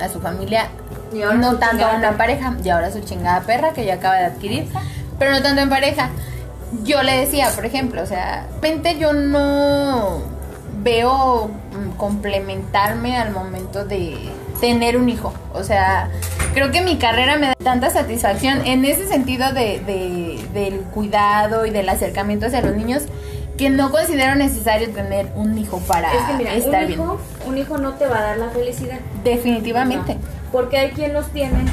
a 0.00 0.08
su 0.10 0.20
familia, 0.20 0.68
Y 1.12 1.22
ahora 1.22 1.36
no 1.36 1.56
tanto 1.56 1.84
perra. 1.86 2.16
pareja, 2.16 2.54
y 2.62 2.68
ahora 2.68 2.90
su 2.90 3.00
chingada 3.00 3.40
perra 3.42 3.72
que 3.72 3.84
ya 3.84 3.94
acaba 3.94 4.16
de 4.16 4.24
adquirir, 4.26 4.68
pero 5.18 5.30
no 5.32 5.42
tanto 5.42 5.60
en 5.62 5.68
pareja. 5.70 6.10
Yo 6.82 7.02
le 7.02 7.16
decía, 7.18 7.50
por 7.54 7.64
ejemplo, 7.64 8.02
o 8.02 8.06
sea, 8.06 8.46
repente 8.54 8.98
yo 8.98 9.12
no 9.12 10.20
veo 10.82 11.48
mm, 11.48 11.96
complementarme 11.96 13.16
al 13.16 13.30
momento 13.30 13.84
de 13.84 14.16
tener 14.60 14.96
un 14.96 15.08
hijo. 15.08 15.32
O 15.54 15.62
sea, 15.62 16.10
creo 16.54 16.70
que 16.70 16.80
mi 16.80 16.96
carrera 16.96 17.36
me 17.36 17.48
da 17.48 17.54
tanta 17.62 17.90
satisfacción 17.90 18.66
en 18.66 18.84
ese 18.84 19.06
sentido 19.06 19.52
de, 19.52 19.80
de- 19.80 20.48
del 20.52 20.80
cuidado 20.80 21.66
y 21.66 21.70
del 21.70 21.88
acercamiento 21.88 22.46
hacia 22.46 22.62
los 22.62 22.74
niños 22.76 23.02
que 23.56 23.70
no 23.70 23.90
considero 23.90 24.34
necesario 24.34 24.90
tener 24.90 25.28
un 25.34 25.56
hijo 25.56 25.78
para 25.86 26.12
es 26.12 26.22
que 26.24 26.34
mira, 26.34 26.52
estar 26.52 26.82
un 26.82 26.86
bien. 26.88 27.00
hijo, 27.00 27.18
un 27.46 27.58
hijo 27.58 27.78
no 27.78 27.92
te 27.94 28.06
va 28.06 28.18
a 28.18 28.22
dar 28.22 28.36
la 28.38 28.50
felicidad. 28.50 28.98
Definitivamente. 29.24 30.14
No, 30.14 30.20
porque 30.52 30.78
hay 30.78 30.90
quien 30.90 31.12
los 31.12 31.28
tiene 31.30 31.64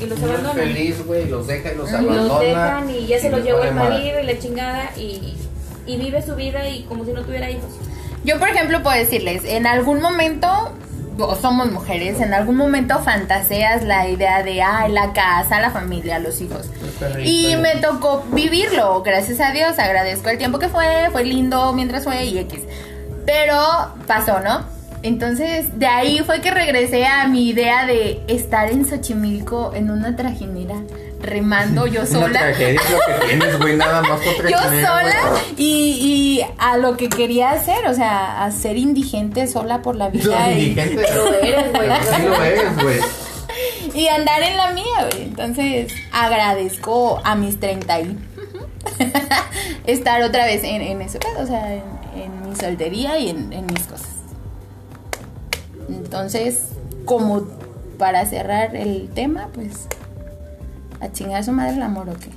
y 0.00 0.06
los 0.06 0.22
abandona. 0.22 0.52
feliz, 0.54 1.04
güey, 1.06 1.26
los 1.28 1.46
deja 1.46 1.72
y 1.72 1.76
los 1.76 1.90
Y 1.90 1.94
abandona. 1.94 2.22
los 2.22 2.40
dejan 2.40 2.90
y 2.90 3.06
ya 3.06 3.18
se 3.18 3.28
y 3.28 3.30
los 3.30 3.42
llevó 3.42 3.62
el 3.62 3.74
marido 3.74 4.20
y 4.20 4.26
la 4.26 4.38
chingada 4.38 4.90
y, 4.96 5.36
y 5.86 5.96
vive 5.96 6.22
su 6.22 6.34
vida 6.34 6.68
y 6.68 6.82
como 6.84 7.04
si 7.04 7.12
no 7.12 7.22
tuviera 7.22 7.50
hijos. 7.50 7.70
Yo, 8.24 8.38
por 8.38 8.48
ejemplo, 8.48 8.82
puedo 8.82 8.96
decirles, 8.96 9.42
en 9.44 9.66
algún 9.66 10.00
momento, 10.00 10.72
o 11.18 11.34
somos 11.36 11.70
mujeres, 11.70 12.20
en 12.20 12.34
algún 12.34 12.56
momento 12.56 12.98
fantaseas 12.98 13.84
la 13.84 14.08
idea 14.08 14.42
de, 14.42 14.60
ay, 14.62 14.90
la 14.92 15.12
casa, 15.12 15.60
la 15.60 15.70
familia, 15.70 16.18
los 16.18 16.40
hijos. 16.40 16.68
Y 17.22 17.54
me 17.56 17.76
tocó 17.76 18.24
vivirlo, 18.32 19.02
gracias 19.02 19.40
a 19.40 19.52
Dios, 19.52 19.78
agradezco 19.78 20.28
el 20.28 20.38
tiempo 20.38 20.58
que 20.58 20.68
fue, 20.68 21.08
fue 21.12 21.24
lindo 21.24 21.72
mientras 21.72 22.04
fue 22.04 22.24
y 22.24 22.38
X. 22.38 22.60
Pero 23.24 23.60
pasó, 24.06 24.40
¿no? 24.40 24.64
Entonces, 25.02 25.78
de 25.78 25.86
ahí 25.86 26.20
fue 26.24 26.40
que 26.40 26.50
regresé 26.50 27.06
a 27.06 27.26
mi 27.28 27.48
idea 27.48 27.86
de 27.86 28.20
estar 28.28 28.70
en 28.70 28.84
Xochimilco 28.88 29.72
en 29.74 29.90
una 29.90 30.16
trajinera, 30.16 30.74
remando 31.22 31.86
yo 31.86 32.00
Una 32.10 32.10
sola. 32.10 32.38
tragedia 32.40 32.80
es 32.80 32.90
lo 32.90 32.98
que 32.98 33.26
tienes, 33.26 33.58
güey, 33.58 33.76
nada 33.76 34.02
más 34.02 34.20
otra 34.26 34.50
Yo 34.50 34.58
sola 34.58 35.16
y, 35.56 35.64
y 36.40 36.46
a 36.58 36.76
lo 36.78 36.96
que 36.96 37.08
quería 37.08 37.50
hacer, 37.52 37.86
o 37.86 37.94
sea, 37.94 38.44
a 38.44 38.50
ser 38.50 38.76
indigente 38.76 39.46
sola 39.46 39.82
por 39.82 39.96
la 39.96 40.08
vida 40.08 40.40
No, 40.40 40.50
y, 40.52 40.62
indigente. 40.64 41.06
Lo 41.14 41.34
eres, 41.34 41.72
güey. 41.72 41.88
Sí 42.02 42.22
lo 42.22 42.42
eres, 42.42 42.82
güey. 42.82 43.00
y 43.94 44.08
andar 44.08 44.42
en 44.42 44.56
la 44.56 44.70
mía, 44.72 45.08
güey. 45.10 45.22
Entonces, 45.24 45.92
agradezco 46.12 47.20
a 47.22 47.34
mis 47.36 47.60
30 47.60 48.00
y 48.00 48.18
estar 49.86 50.22
otra 50.22 50.46
vez 50.46 50.64
en, 50.64 50.80
en 50.82 51.02
eso, 51.02 51.18
o 51.38 51.46
sea, 51.46 51.74
en, 51.74 51.82
en 52.16 52.48
mi 52.48 52.56
soltería 52.56 53.18
y 53.18 53.28
en, 53.30 53.52
en 53.52 53.66
mis 53.66 53.84
cosas. 53.86 54.08
Entonces, 55.88 56.68
como 57.04 57.42
para 57.98 58.24
cerrar 58.26 58.74
el 58.76 59.08
tema, 59.14 59.48
pues, 59.54 59.86
a 61.00 61.10
chingar 61.12 61.40
a 61.40 61.42
su 61.42 61.52
madre 61.52 61.74
el 61.76 61.82
amor 61.82 62.08
o 62.08 62.14
qué. 62.14 62.30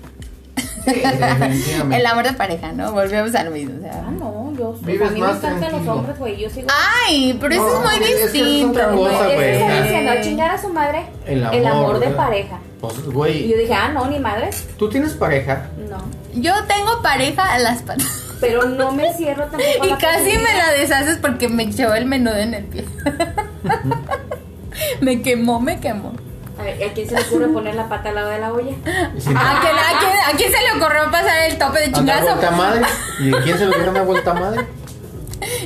Sí. 0.86 1.02
El 1.92 2.06
amor 2.06 2.24
de 2.24 2.34
pareja, 2.34 2.72
¿no? 2.72 2.94
Volvemos 2.94 3.36
a 3.36 3.44
lo 3.44 3.52
mismo. 3.52 3.76
o 3.78 3.82
sea. 3.82 4.04
Ah, 4.08 4.12
no, 4.12 4.54
yo 4.58 4.74
Vives 4.82 5.10
a 5.10 5.12
mí 5.12 5.20
me 5.22 5.28
encantan 5.30 5.72
los 5.74 5.88
hombres, 5.88 6.18
güey. 6.18 6.38
Yo 6.40 6.50
sigo. 6.50 6.68
Ay, 7.06 7.38
pero 7.40 7.54
eso 7.54 7.82
No, 7.84 7.92
es 7.92 8.00
muy 8.00 8.10
es 8.10 8.32
distinto. 8.34 8.80
güey. 8.96 9.14
es 9.14 9.36
güey. 9.36 9.84
diciendo 9.84 10.12
chingar 10.24 10.52
a 10.52 10.58
su 10.62 10.70
madre 10.70 11.06
El 11.26 11.40
el 11.40 11.46
amor, 11.68 11.84
amor, 11.84 12.00
de 12.00 12.08
¿verdad? 12.08 12.18
pareja. 12.18 12.60
Pues, 12.80 12.94
Y 12.98 13.02
yo 13.04 13.12
güey, 13.12 13.54
dije, 13.54 13.74
ah, 13.74 13.90
no, 13.90 14.08
ni 14.08 14.20
madres. 14.20 14.68
¿tú 14.78 14.90
tienes 14.90 15.14
pareja? 15.14 15.68
No. 15.90 15.98
Yo 16.42 16.54
tengo 16.66 17.02
pareja 17.02 17.54
a 17.54 17.60
las 17.60 17.82
patas. 17.82 18.08
Pero 18.40 18.64
no 18.66 18.92
me 18.92 19.14
cierro 19.14 19.44
tampoco. 19.46 19.84
a 19.84 19.86
Y 19.86 19.90
la 19.90 19.98
casi 19.98 20.38
me 20.38 20.54
la 20.58 20.72
deshaces 20.72 21.18
porque 21.18 21.50
me 21.50 21.64
echó 21.64 21.94
el 21.94 22.06
menudo 22.06 22.38
en 22.38 22.54
el 22.54 22.64
pie. 22.66 22.86
me 25.02 25.22
quemó, 25.22 25.60
me 25.60 25.80
quemó. 25.80 26.14
A 26.60 26.64
ver, 26.64 26.90
¿a 26.90 26.94
quién 26.94 27.08
se 27.08 27.16
le 27.16 27.22
ocurre 27.22 27.48
poner 27.48 27.76
la 27.76 27.88
pata 27.88 28.10
al 28.10 28.16
lado 28.16 28.30
de 28.30 28.40
la 28.40 28.52
olla? 28.52 28.72
¿A 28.72 29.12
quién, 29.16 29.38
a 29.38 30.00
quién- 30.00 30.34
a 30.34 30.38
quién 30.38 30.52
se 30.52 30.62
le 30.62 30.72
ocurrió 30.82 31.10
pasar 31.12 31.50
el 31.50 31.58
tope 31.58 31.80
de 31.80 31.92
chingazo? 31.92 32.26
vuelta 32.26 32.52
madre. 32.52 32.82
¿Y 33.20 33.32
quién 33.32 33.58
se 33.58 33.66
lo 33.66 33.78
dio 33.78 33.90
una 33.92 34.02
vuelta 34.02 34.34
madre? 34.34 34.66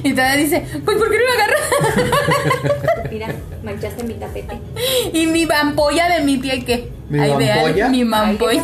Y 0.04 0.12
todavía 0.14 0.36
dice, 0.44 0.66
pues 0.84 0.98
¿por 0.98 1.10
qué 1.10 1.18
no 1.18 1.24
me 1.26 1.42
agarró? 1.42 3.10
Mira, 3.12 3.28
manchaste 3.64 4.04
mi 4.04 4.14
tapete. 4.16 4.60
y 5.14 5.28
mi 5.28 5.46
mampolla 5.46 6.10
de 6.10 6.24
mi 6.24 6.38
pie, 6.38 6.64
¿qué? 6.66 6.92
¿Mi 7.10 7.20
Ay, 7.20 7.34
vean, 7.38 7.58
mampolla? 7.62 7.90
Mi 7.90 8.04
mampolla. 8.04 8.64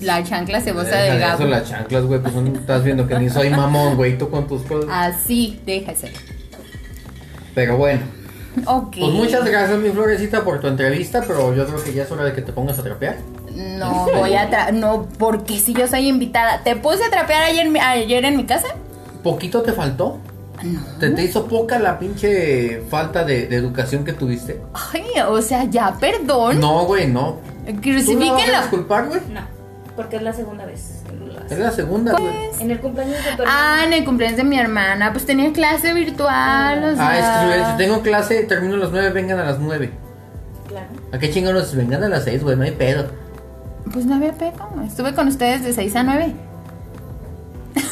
La 0.00 0.22
chancla 0.24 0.60
cebosa 0.60 0.90
Deja 0.90 1.02
de 1.04 1.10
de 1.12 1.18
Gabo. 1.18 1.38
Eso, 1.42 1.48
las 1.48 1.68
chanclas, 1.68 2.04
güey, 2.04 2.20
pues 2.20 2.34
son- 2.34 2.56
estás 2.56 2.84
viendo 2.84 3.06
que 3.06 3.18
ni 3.18 3.30
soy 3.30 3.50
mamón, 3.50 3.96
güey, 3.96 4.18
tú 4.18 4.28
con 4.30 4.46
tus 4.48 4.62
cosas. 4.62 4.90
Así, 4.92 5.60
déjese. 5.64 6.12
Pero 7.54 7.76
bueno, 7.76 8.00
Ok. 8.66 8.96
pues 8.98 9.12
muchas 9.12 9.44
gracias, 9.44 9.78
mi 9.78 9.90
florecita, 9.90 10.42
por 10.44 10.60
tu 10.60 10.66
entrevista, 10.68 11.22
pero 11.26 11.54
yo 11.54 11.66
creo 11.66 11.82
que 11.82 11.92
ya 11.92 12.02
es 12.04 12.10
hora 12.10 12.24
de 12.24 12.32
que 12.32 12.42
te 12.42 12.52
pongas 12.52 12.78
a 12.78 12.82
trapear. 12.82 13.16
No 13.54 14.06
voy 14.14 14.34
a 14.34 14.48
tra 14.48 14.72
no, 14.72 15.08
porque 15.18 15.58
si 15.58 15.74
yo 15.74 15.86
soy 15.86 16.08
invitada. 16.08 16.62
¿Te 16.62 16.76
puse 16.76 17.04
a 17.04 17.10
trapear 17.10 17.42
ayer, 17.42 17.68
ayer 17.80 18.24
en 18.24 18.36
mi 18.36 18.44
casa? 18.46 18.68
¿Poquito 19.22 19.62
te 19.62 19.72
faltó? 19.72 20.18
¿Te, 20.98 21.08
te 21.10 21.22
hizo 21.24 21.46
poca 21.46 21.78
la 21.78 21.98
pinche 21.98 22.82
falta 22.90 23.24
de, 23.24 23.46
de 23.46 23.56
educación 23.56 24.04
que 24.04 24.12
tuviste? 24.12 24.60
Ay, 24.92 25.04
o 25.26 25.40
sea, 25.40 25.64
ya, 25.64 25.96
perdón. 25.98 26.60
No, 26.60 26.84
güey, 26.84 27.06
no. 27.08 27.38
¿Tú 27.64 27.66
la 27.66 27.72
vas 27.72 27.76
a 27.76 27.80
Crucifíquenla. 27.80 28.60
disculpar, 28.60 29.06
güey? 29.08 29.20
No, 29.32 29.40
porque 29.96 30.16
es 30.16 30.22
la 30.22 30.32
segunda 30.34 30.66
vez 30.66 31.02
que 31.08 31.16
lo 31.16 31.38
hace. 31.40 31.54
Es 31.54 31.60
la 31.60 31.70
segunda, 31.70 32.12
güey. 32.12 32.30
En 32.60 32.70
el 32.70 32.78
cumpleaños 32.80 33.16
de 33.24 33.36
tu 33.36 33.42
Ah, 33.46 33.78
hermana. 33.78 33.84
en 33.86 33.92
el 33.94 34.04
cumpleaños 34.04 34.36
de 34.36 34.44
mi 34.44 34.58
hermana, 34.58 35.12
pues 35.12 35.24
tenía 35.24 35.50
clase 35.52 35.94
virtual, 35.94 36.84
o 36.84 36.94
sea. 36.94 37.08
Ah, 37.08 37.54
es 37.56 37.62
que 37.64 37.70
si 37.72 37.76
tengo 37.78 38.02
clase, 38.02 38.42
termino 38.44 38.74
a 38.74 38.78
las 38.78 38.90
nueve, 38.90 39.10
vengan 39.10 39.38
a 39.38 39.44
las 39.44 39.58
nueve. 39.58 39.90
Claro. 40.68 40.86
¿A 41.12 41.18
qué 41.18 41.30
chingados? 41.30 41.74
Vengan 41.74 42.04
a 42.04 42.08
las 42.08 42.24
seis, 42.24 42.42
güey, 42.44 42.56
no 42.56 42.64
hay 42.64 42.72
pedo. 42.72 43.06
Pues 43.92 44.04
no 44.04 44.16
había 44.16 44.32
pedo. 44.32 44.52
Estuve 44.86 45.14
con 45.14 45.26
ustedes 45.28 45.64
de 45.64 45.72
6 45.72 45.96
a 45.96 46.02
9. 46.04 46.32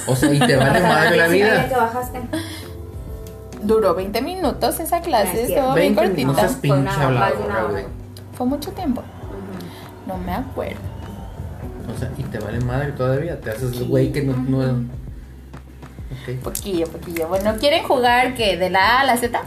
O 0.07 0.17
sea, 0.17 0.33
y 0.33 0.39
te 0.39 0.57
vale 0.57 0.81
madre 0.81 1.17
la 1.17 1.29
vida. 1.29 1.69
bajaste. 1.77 2.21
Duró 3.63 3.95
20 3.95 4.23
minutos 4.23 4.79
esa 4.81 5.01
clase, 5.01 5.43
estuvo 5.45 5.75
bien 5.75 5.95
20 5.95 6.01
cortita. 6.01 6.17
minutos. 6.17 6.53
Fue 6.53 6.61
pinche 6.61 6.77
de 6.77 6.81
una 6.81 7.07
habladora, 7.07 7.55
hora. 7.65 7.71
güey. 7.73 7.85
Fue 8.35 8.47
mucho 8.47 8.71
tiempo. 8.73 9.03
No 10.07 10.17
me 10.19 10.33
acuerdo. 10.33 10.79
O 11.95 11.99
sea, 11.99 12.11
y 12.17 12.23
te 12.23 12.39
vale 12.39 12.61
madre 12.61 12.93
todavía. 12.93 13.41
Te 13.41 13.51
haces 13.51 13.73
el 13.77 13.85
güey 13.89 14.13
que 14.13 14.23
no. 14.23 14.35
no 14.37 14.85
Ok. 16.23 16.39
Poquillo, 16.43 16.87
poquillo. 16.87 17.29
Bueno, 17.29 17.55
¿quieren 17.59 17.83
jugar 17.85 18.35
que 18.35 18.57
de 18.57 18.71
la 18.71 18.99
A 18.99 19.01
a 19.01 19.05
la 19.05 19.17
Z? 19.17 19.41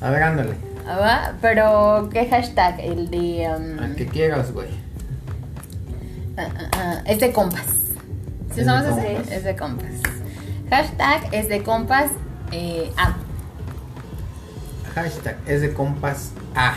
A 0.00 0.10
ver, 0.10 0.22
ándale. 0.22 0.54
Ah, 0.86 0.96
va, 0.98 1.32
Pero, 1.40 2.08
¿qué 2.12 2.28
hashtag? 2.28 2.80
El 2.80 3.10
de. 3.10 3.48
um, 3.56 3.82
Al 3.82 3.94
que 3.96 4.06
quieras, 4.06 4.52
güey. 4.52 4.68
ah, 6.36 6.48
ah, 6.58 6.70
ah, 6.76 7.02
es 7.06 7.18
de 7.20 7.32
compas. 7.32 7.62
¿Sí 8.54 8.60
Es 8.60 8.66
usamos 8.66 8.96
de 8.96 9.16
ese? 9.16 9.34
Es 9.36 9.44
de 9.44 9.56
compas. 9.56 9.90
Hashtag 10.70 11.28
es 11.32 11.48
de 11.48 11.62
compas. 11.62 12.10
Eh, 12.50 12.92
A. 12.96 13.14
Hashtag 14.94 15.36
es 15.46 15.60
de 15.62 15.72
compas 15.72 16.32
A. 16.54 16.74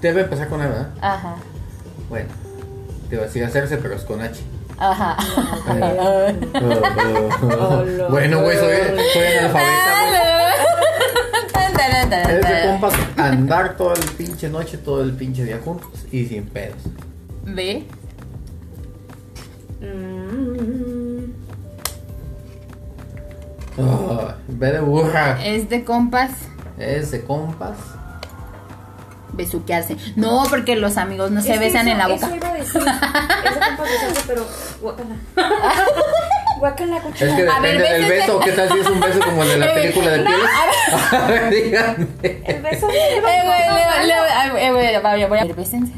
Debe 0.00 0.22
empezar 0.22 0.48
con 0.48 0.60
A, 0.60 0.66
¿verdad? 0.66 0.88
Ajá. 1.00 1.36
Bueno. 2.08 2.28
Te 3.08 3.14
iba 3.16 3.24
a 3.24 3.26
decir 3.26 3.44
hacerse, 3.44 3.76
pero 3.78 3.94
es 3.94 4.02
con 4.02 4.20
H. 4.20 4.40
Ajá. 4.78 5.16
bueno, 8.10 8.42
güey, 8.42 8.58
soy, 8.58 8.76
soy 9.12 9.26
analfabeta. 9.38 9.94
Es 12.22 12.40
de 12.42 12.66
compas 12.66 12.94
andar 13.16 13.76
toda 13.76 13.94
la 13.96 14.06
pinche 14.16 14.48
noche, 14.48 14.78
todo 14.78 15.02
el 15.02 15.12
pinche 15.12 15.44
día 15.44 15.60
juntos 15.64 15.90
y 16.10 16.26
sin 16.26 16.46
pedos. 16.46 16.78
B. 17.44 17.84
Mm. 19.80 20.23
Oh, 23.78 24.28
ve 24.48 24.72
de 24.72 24.80
burra. 24.80 25.38
Es 25.44 25.68
de 25.68 25.84
compas. 25.84 26.30
Es 26.78 27.10
de 27.10 27.22
compas. 27.24 27.76
Besuquearse. 29.32 29.96
No, 30.14 30.44
porque 30.48 30.76
los 30.76 30.96
amigos 30.96 31.32
no 31.32 31.40
se 31.42 31.54
Es 31.54 31.60
besan 31.60 31.88
eso- 31.88 31.92
en 31.92 31.98
la 31.98 32.06
boca. 32.06 32.26
Eso 32.26 32.36
iba 32.36 32.48
a 32.48 32.54
decir. 32.54 32.80
Eso 32.80 32.86
compas 32.86 33.90
besarse, 33.90 34.20
pero. 34.28 34.46
Guácala, 36.60 36.96
Es 36.98 37.02
cuchara. 37.02 37.36
que 37.36 37.42
A 37.42 37.46
depende 37.60 37.78
ver, 37.82 38.00
del 38.00 38.08
beso. 38.10 38.38
¿Qué 38.40 38.52
tal 38.52 38.68
si 38.72 38.78
es 38.78 38.86
un 38.86 39.00
beso 39.00 39.18
como 39.24 39.42
el 39.42 39.48
de 39.48 39.58
la 39.58 39.66
Eh, 39.70 39.74
película 39.74 40.10
de 40.12 40.18
pieles? 40.20 40.46
A 41.12 41.26
ver, 41.26 41.50
díganme. 41.50 42.06
El 42.44 42.62
beso 42.62 42.86
de 42.86 42.94
Eh, 42.94 43.20
eh, 44.58 44.70
voy 44.70 45.22
a 45.22 45.44
ver, 45.44 45.54
bésense. 45.54 45.92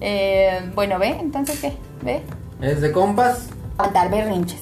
Eh, 0.00 0.70
bueno, 0.74 0.98
ve, 0.98 1.08
entonces 1.20 1.60
qué, 1.60 1.76
ve. 2.02 2.22
Es 2.62 2.80
de 2.80 2.92
compas. 2.92 3.48
Aguantar 3.78 4.10
berrinches. 4.10 4.60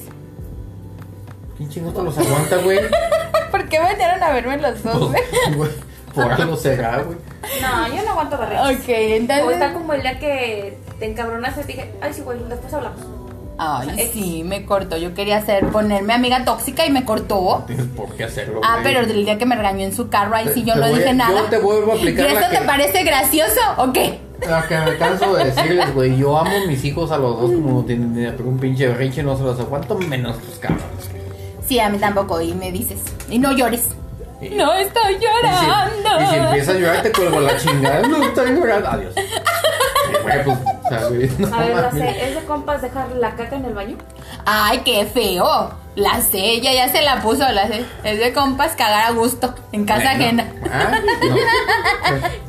¿Quién 1.57 1.69
chingados 1.69 1.95
te 1.95 2.03
los 2.03 2.17
aguanta, 2.17 2.57
güey? 2.57 2.79
¿Por 3.51 3.69
qué 3.69 3.79
metieron 3.79 4.21
a 4.23 4.31
verme 4.33 4.57
los 4.57 4.83
dos? 4.83 5.09
güey? 5.11 5.21
Güey, 5.55 5.69
Por 6.15 6.31
algo 6.31 6.55
será, 6.57 7.01
güey. 7.01 7.17
No, 7.61 7.87
yo 7.95 8.03
no 8.03 8.11
aguanto 8.11 8.37
berrinches. 8.37 8.79
ok, 8.83 8.89
entonces. 8.89 9.45
O 9.45 9.51
está 9.51 9.73
como 9.73 9.93
el 9.93 10.01
día 10.01 10.19
que 10.19 10.77
te 10.99 11.05
encabronaste 11.05 11.61
y 11.61 11.65
dije, 11.65 11.91
ay, 12.01 12.13
sí, 12.13 12.21
güey, 12.21 12.39
después 12.49 12.73
hablamos. 12.73 12.99
Ay, 13.57 14.09
sí, 14.13 14.43
me 14.43 14.65
cortó. 14.65 14.97
Yo 14.97 15.13
quería 15.13 15.37
hacer 15.37 15.67
ponerme 15.67 16.13
amiga 16.13 16.43
tóxica 16.43 16.85
y 16.85 16.91
me 16.91 17.05
cortó. 17.05 17.59
No 17.59 17.63
tienes 17.65 17.85
por 17.87 18.09
qué 18.15 18.23
hacerlo, 18.23 18.61
Ah, 18.63 18.79
güey. 18.81 18.83
pero 18.83 18.99
el 19.01 19.25
día 19.25 19.37
que 19.37 19.45
me 19.45 19.55
regañó 19.55 19.85
en 19.85 19.95
su 19.95 20.09
carro, 20.09 20.35
ahí 20.35 20.49
sí 20.53 20.63
yo 20.63 20.75
no 20.75 20.85
a- 20.85 20.89
dije 20.89 21.13
nada. 21.13 21.41
yo 21.41 21.45
te 21.45 21.57
vuelvo 21.59 21.91
a 21.91 21.95
aplicar 21.95 22.29
¿Y 22.29 22.33
la 22.33 22.39
eso 22.41 22.49
te 22.49 22.61
parece 22.65 23.03
gracioso 23.03 23.59
o 23.77 23.93
qué? 23.93 24.19
Lo 24.47 24.67
que 24.67 24.77
me 24.77 24.97
canso 24.97 25.35
de 25.35 25.45
decirles, 25.45 25.93
güey, 25.93 26.17
yo 26.17 26.37
amo 26.37 26.51
a 26.63 26.67
mis 26.67 26.83
hijos 26.83 27.11
a 27.11 27.17
los 27.17 27.39
dos 27.39 27.51
como 27.51 27.83
tienen 27.85 28.13
ni 28.13 28.21
idea, 28.21 28.33
pero 28.35 28.49
un 28.49 28.57
pinche 28.59 28.87
berrinche 28.87 29.21
no 29.23 29.37
se 29.37 29.43
los 29.43 29.59
aguanto 29.59 29.95
menos 29.99 30.37
tus 30.39 30.55
cabrones. 30.57 31.09
Sí, 31.73 31.79
a 31.79 31.89
mí 31.89 31.97
tampoco. 31.97 32.39
Y 32.39 32.53
me 32.53 32.71
dices, 32.71 32.99
y 33.29 33.39
no 33.39 33.51
llores. 33.51 33.89
No 34.51 34.73
estoy 34.75 35.13
Y 35.13 35.17
si, 35.17 35.23
llorando. 35.23 36.21
y 36.21 36.27
si 36.27 36.35
empiezas 36.35 36.75
a 36.75 36.77
llorar 36.79 37.01
te 37.01 37.11
cuelgo 37.13 37.39
la 37.39 37.57
chingada. 37.57 38.01
No 38.07 38.23
estoy 38.23 38.51
llorando. 38.51 38.89
Adiós. 38.89 39.13
Pues, 40.21 40.45
güey, 41.09 41.31
no 41.39 41.55
A 41.55 41.59
ver, 41.61 41.75
la 41.75 41.81
mames. 41.89 41.93
sé, 42.15 42.27
¿es 42.29 42.35
de 42.35 42.41
compas 42.43 42.81
dejar 42.83 43.09
la 43.13 43.35
caca 43.35 43.55
en 43.55 43.65
el 43.65 43.73
baño? 43.73 43.97
Ay, 44.45 44.81
qué 44.85 45.05
feo. 45.05 45.71
La 45.95 46.21
sé, 46.21 46.37
ella 46.37 46.73
ya 46.73 46.89
se 46.89 47.01
la 47.01 47.21
puso, 47.21 47.49
la 47.51 47.67
sé. 47.67 47.85
Es 48.03 48.19
de 48.19 48.33
compas 48.33 48.75
cagar 48.75 49.05
a 49.07 49.11
gusto, 49.13 49.55
en 49.71 49.85
casa 49.85 50.13
Bueno. 50.15 50.43
ajena. 50.43 50.47
Ah, 50.71 50.99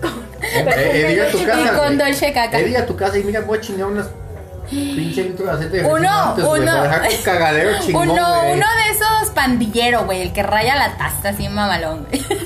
no. 0.03 0.09
Eh, 0.47 0.91
eh, 0.93 1.09
diga 1.09 1.29
tu 1.31 1.43
casa. 1.45 1.73
Y 1.75 1.79
con. 1.79 1.99
Dolce 1.99 2.33
Caca. 2.33 2.59
Eh, 2.61 2.65
diga 2.65 2.85
tu 2.85 2.95
casa 2.97 3.17
y 3.19 3.25
mira, 3.25 3.41
voy 3.41 3.57
a 3.59 3.61
chingar 3.63 3.87
unas 3.87 4.09
pinche 4.75 5.35
aceite 5.51 5.77
de 5.79 5.85
Uno, 5.85 6.35
uno. 6.37 6.73
tu 7.09 7.23
cagadero 7.25 7.71
chingón, 7.85 8.11
Uno, 8.11 8.41
güey. 8.41 8.53
uno 8.55 8.67
de 8.67 8.91
esos 8.93 9.31
pandillero, 9.35 10.05
güey, 10.05 10.23
el 10.23 10.33
que 10.33 10.43
raya 10.43 10.75
la 10.77 10.97
taza 10.97 11.31
así 11.31 11.49
mamalón, 11.49 12.07
güey. 12.11 12.23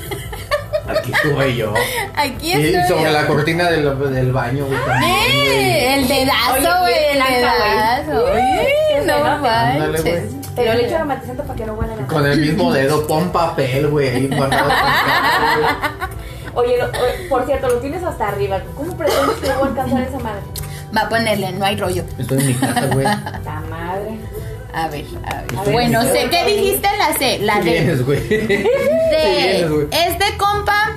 Aquí 0.89 1.11
estuve 1.13 1.55
yo. 1.55 1.73
Aquí 2.15 2.47
Y 2.53 2.73
estoy. 2.75 2.97
sobre 2.97 3.11
la 3.11 3.27
cortina 3.27 3.69
del, 3.69 3.83
del 4.11 4.31
baño, 4.31 4.65
güey, 4.65 4.79
¡Eh! 5.03 5.95
El 5.95 6.07
dedazo, 6.07 6.79
güey, 6.81 6.95
el 7.11 7.19
dedazo. 7.35 8.25
se 8.27 9.05
no. 9.05 9.13
Ándale, 9.15 9.77
manches. 9.97 10.03
güey. 10.31 10.39
Pero 10.55 10.73
le 10.73 10.85
echo 10.87 10.95
aromatizante 10.95 11.43
para 11.43 11.55
que 11.55 11.65
no 11.67 11.73
huela 11.73 11.95
la 11.95 12.07
Con 12.07 12.25
el 12.25 12.39
mismo 12.41 12.73
dedo, 12.73 13.05
pon 13.07 13.31
papel, 13.31 13.87
güey. 13.87 14.29
Oye, 16.55 16.77
lo- 16.77 16.85
oye, 16.87 17.27
por 17.29 17.45
cierto, 17.45 17.69
lo 17.69 17.75
tienes 17.79 18.03
hasta 18.03 18.27
arriba. 18.29 18.59
¿Cómo 18.75 18.97
pretendes 18.97 19.35
que 19.37 19.47
voy 19.47 19.63
a 19.63 19.67
alcanzar 19.69 20.01
esa 20.01 20.19
madre? 20.19 20.41
Va 20.95 21.01
a 21.01 21.09
ponerle, 21.09 21.51
no 21.53 21.65
hay 21.65 21.75
rollo. 21.77 22.03
Estoy 22.17 22.39
en 22.39 22.47
mi 22.47 22.53
casa, 22.55 22.85
güey. 22.87 23.03
La 23.03 23.63
madre. 23.69 24.19
A 24.73 24.87
ver, 24.87 25.05
a 25.25 25.41
ver. 25.41 25.53
Estoy 25.53 25.73
Bueno, 25.73 26.01
sé. 26.03 26.27
¿qué 26.29 26.45
dijiste? 26.45 26.87
La 26.97 27.13
C, 27.17 27.39
la 27.39 27.55
D. 27.59 27.71
vienes, 27.71 28.05
güey. 28.05 28.19
Güey. 28.27 28.47
De, 29.11 29.87
es 29.91 30.19
de 30.19 30.37
compa, 30.37 30.91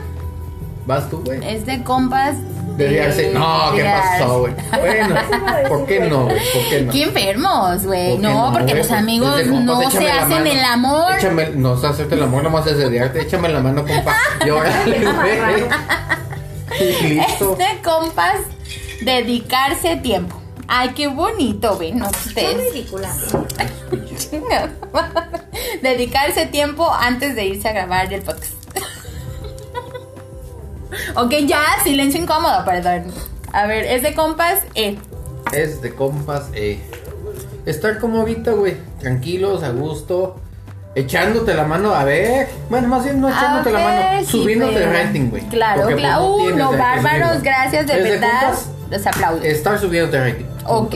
Vas 0.87 1.09
tú, 1.09 1.23
güey. 1.25 1.41
es 1.47 1.65
de 1.65 1.83
compas. 1.83 2.35
De 2.77 2.89
diarse. 2.89 3.31
No, 3.33 3.73
¿qué 3.75 3.83
de 3.83 3.89
pasó, 3.91 4.41
güey? 4.41 4.55
Bueno, 4.81 5.15
¿por 5.69 5.87
qué 5.87 6.01
no, 6.01 6.25
güey? 6.25 6.37
¿Por 6.53 6.69
qué 6.71 6.83
no? 6.83 6.93
Qué 6.93 7.03
enfermos, 7.05 7.85
güey. 7.87 8.11
¿Por 8.13 8.21
qué 8.21 8.29
No, 8.29 8.51
porque 8.53 8.73
güey? 8.73 8.77
los 8.83 8.91
amigos 8.91 9.41
Es 9.41 9.47
de 9.47 9.51
compas, 9.53 9.65
no 9.67 9.83
échame 9.83 9.93
se 9.99 10.05
la 10.15 10.23
hacen 10.23 10.47
el 10.47 10.65
amor. 10.65 11.13
Échame, 11.19 11.51
no 11.55 11.77
se 11.79 11.87
hacerte 11.87 12.15
el 12.15 12.23
amor, 12.23 12.43
nomás 12.43 12.67
es 12.67 12.77
dediarte. 12.79 13.23
Échame 13.23 13.49
la 13.49 13.61
mano, 13.61 13.85
compa. 13.87 14.15
Y 14.45 14.51
órale, 14.51 14.99
güey. 15.05 15.65
Y 16.81 17.07
listo. 17.09 17.53
Es 17.53 17.59
de 17.59 17.83
compas 17.83 18.37
dedicarse 19.05 19.97
tiempo. 19.97 20.41
Ay, 20.69 20.91
qué 20.95 21.09
bonito, 21.09 21.77
ven 21.77 22.01
Qué 22.01 22.07
ustedes. 22.07 22.73
ridícula. 22.73 23.13
dedicarse 25.83 26.47
tiempo 26.47 26.91
antes 26.93 27.35
de 27.35 27.47
irse 27.47 27.69
a 27.69 27.73
grabar 27.73 28.13
el 28.13 28.23
podcast. 28.23 28.53
ok, 31.17 31.31
ya, 31.47 31.63
silencio 31.85 32.21
incómodo, 32.23 32.65
perdón. 32.65 33.05
A 33.53 33.67
ver, 33.67 33.85
es 33.85 34.03
de 34.03 34.15
compas, 34.15 34.61
eh. 34.75 34.97
Es 35.53 35.83
de 35.83 35.95
compas, 35.95 36.45
eh. 36.55 36.81
Estar 37.67 37.99
como 37.99 38.21
ahorita, 38.21 38.53
güey. 38.53 38.77
Tranquilos, 39.01 39.63
a 39.63 39.71
gusto. 39.71 40.37
Echándote 40.95 41.55
la 41.55 41.65
mano, 41.65 41.95
a 41.95 42.05
ver. 42.05 42.49
Bueno, 42.69 42.89
más 42.89 43.05
bien 43.05 43.21
no 43.21 43.29
echándote 43.29 43.71
la 43.73 43.79
mano. 43.79 44.21
sí, 44.21 44.27
subiéndote 44.27 44.83
el 44.83 44.93
rating, 44.93 45.31
güey. 45.31 45.43
Claro, 45.49 45.83
Porque, 45.83 45.95
pues, 45.95 46.05
claro. 46.07 46.23
no 46.23 46.35
Uh, 46.35 46.39
tienes 46.39 46.57
no, 46.57 46.71
qué 46.71 46.77
bárbaros, 46.77 47.43
gracias, 47.43 47.87
de 47.87 47.93
Es 47.97 48.03
verdad. 48.05 48.41
compas, 48.43 48.69
Los 48.93 49.07
aplaudo. 49.07 49.43
estar 49.43 49.79
subiéndote 49.81 50.17
el 50.19 50.31
rating. 50.33 50.45
Ok. 50.67 50.95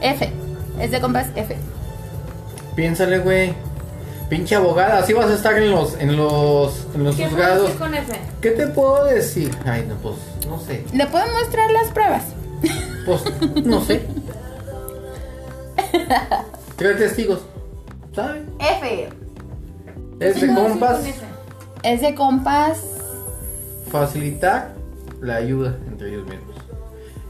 F. 0.00 0.32
Es 0.78 0.90
de 0.90 1.00
compas, 1.00 1.26
F. 1.34 1.56
Piénsale, 2.76 3.18
güey. 3.18 3.54
Pinche 4.28 4.54
abogada, 4.54 4.98
así 4.98 5.12
vas 5.12 5.26
a 5.30 5.34
estar 5.34 5.56
en 5.58 5.70
los, 5.70 5.94
en 6.00 6.16
los, 6.16 6.86
en 6.94 7.04
los 7.04 7.16
¿Qué 7.16 7.26
juzgados. 7.26 7.70
puedo 7.72 7.78
con 7.78 7.94
F? 7.94 8.12
¿Qué 8.40 8.50
te 8.52 8.66
puedo 8.68 9.04
decir? 9.04 9.50
Ay, 9.66 9.84
no, 9.88 9.94
pues, 9.96 10.14
no 10.48 10.58
sé. 10.60 10.84
¿Le 10.94 11.06
puedo 11.06 11.24
mostrar 11.40 11.70
las 11.70 11.88
pruebas? 11.90 12.22
Pues, 13.04 13.22
no 13.66 13.82
sé. 13.84 14.06
Tres 16.76 16.98
testigos. 16.98 17.40
¿Saben? 18.14 18.48
F. 18.58 19.08
Es 20.20 20.34
de 20.40 20.40
¿Qué 20.40 20.46
puedo 20.52 20.68
decir 20.68 20.80
compas 20.80 20.96
con 20.98 21.06
F? 21.06 21.24
Es 21.82 22.00
de 22.00 22.14
compas. 22.14 22.78
facilitar 23.90 24.72
la 25.20 25.36
ayuda 25.36 25.76
entre 25.88 26.08
ellos 26.10 26.24
mismos. 26.26 26.51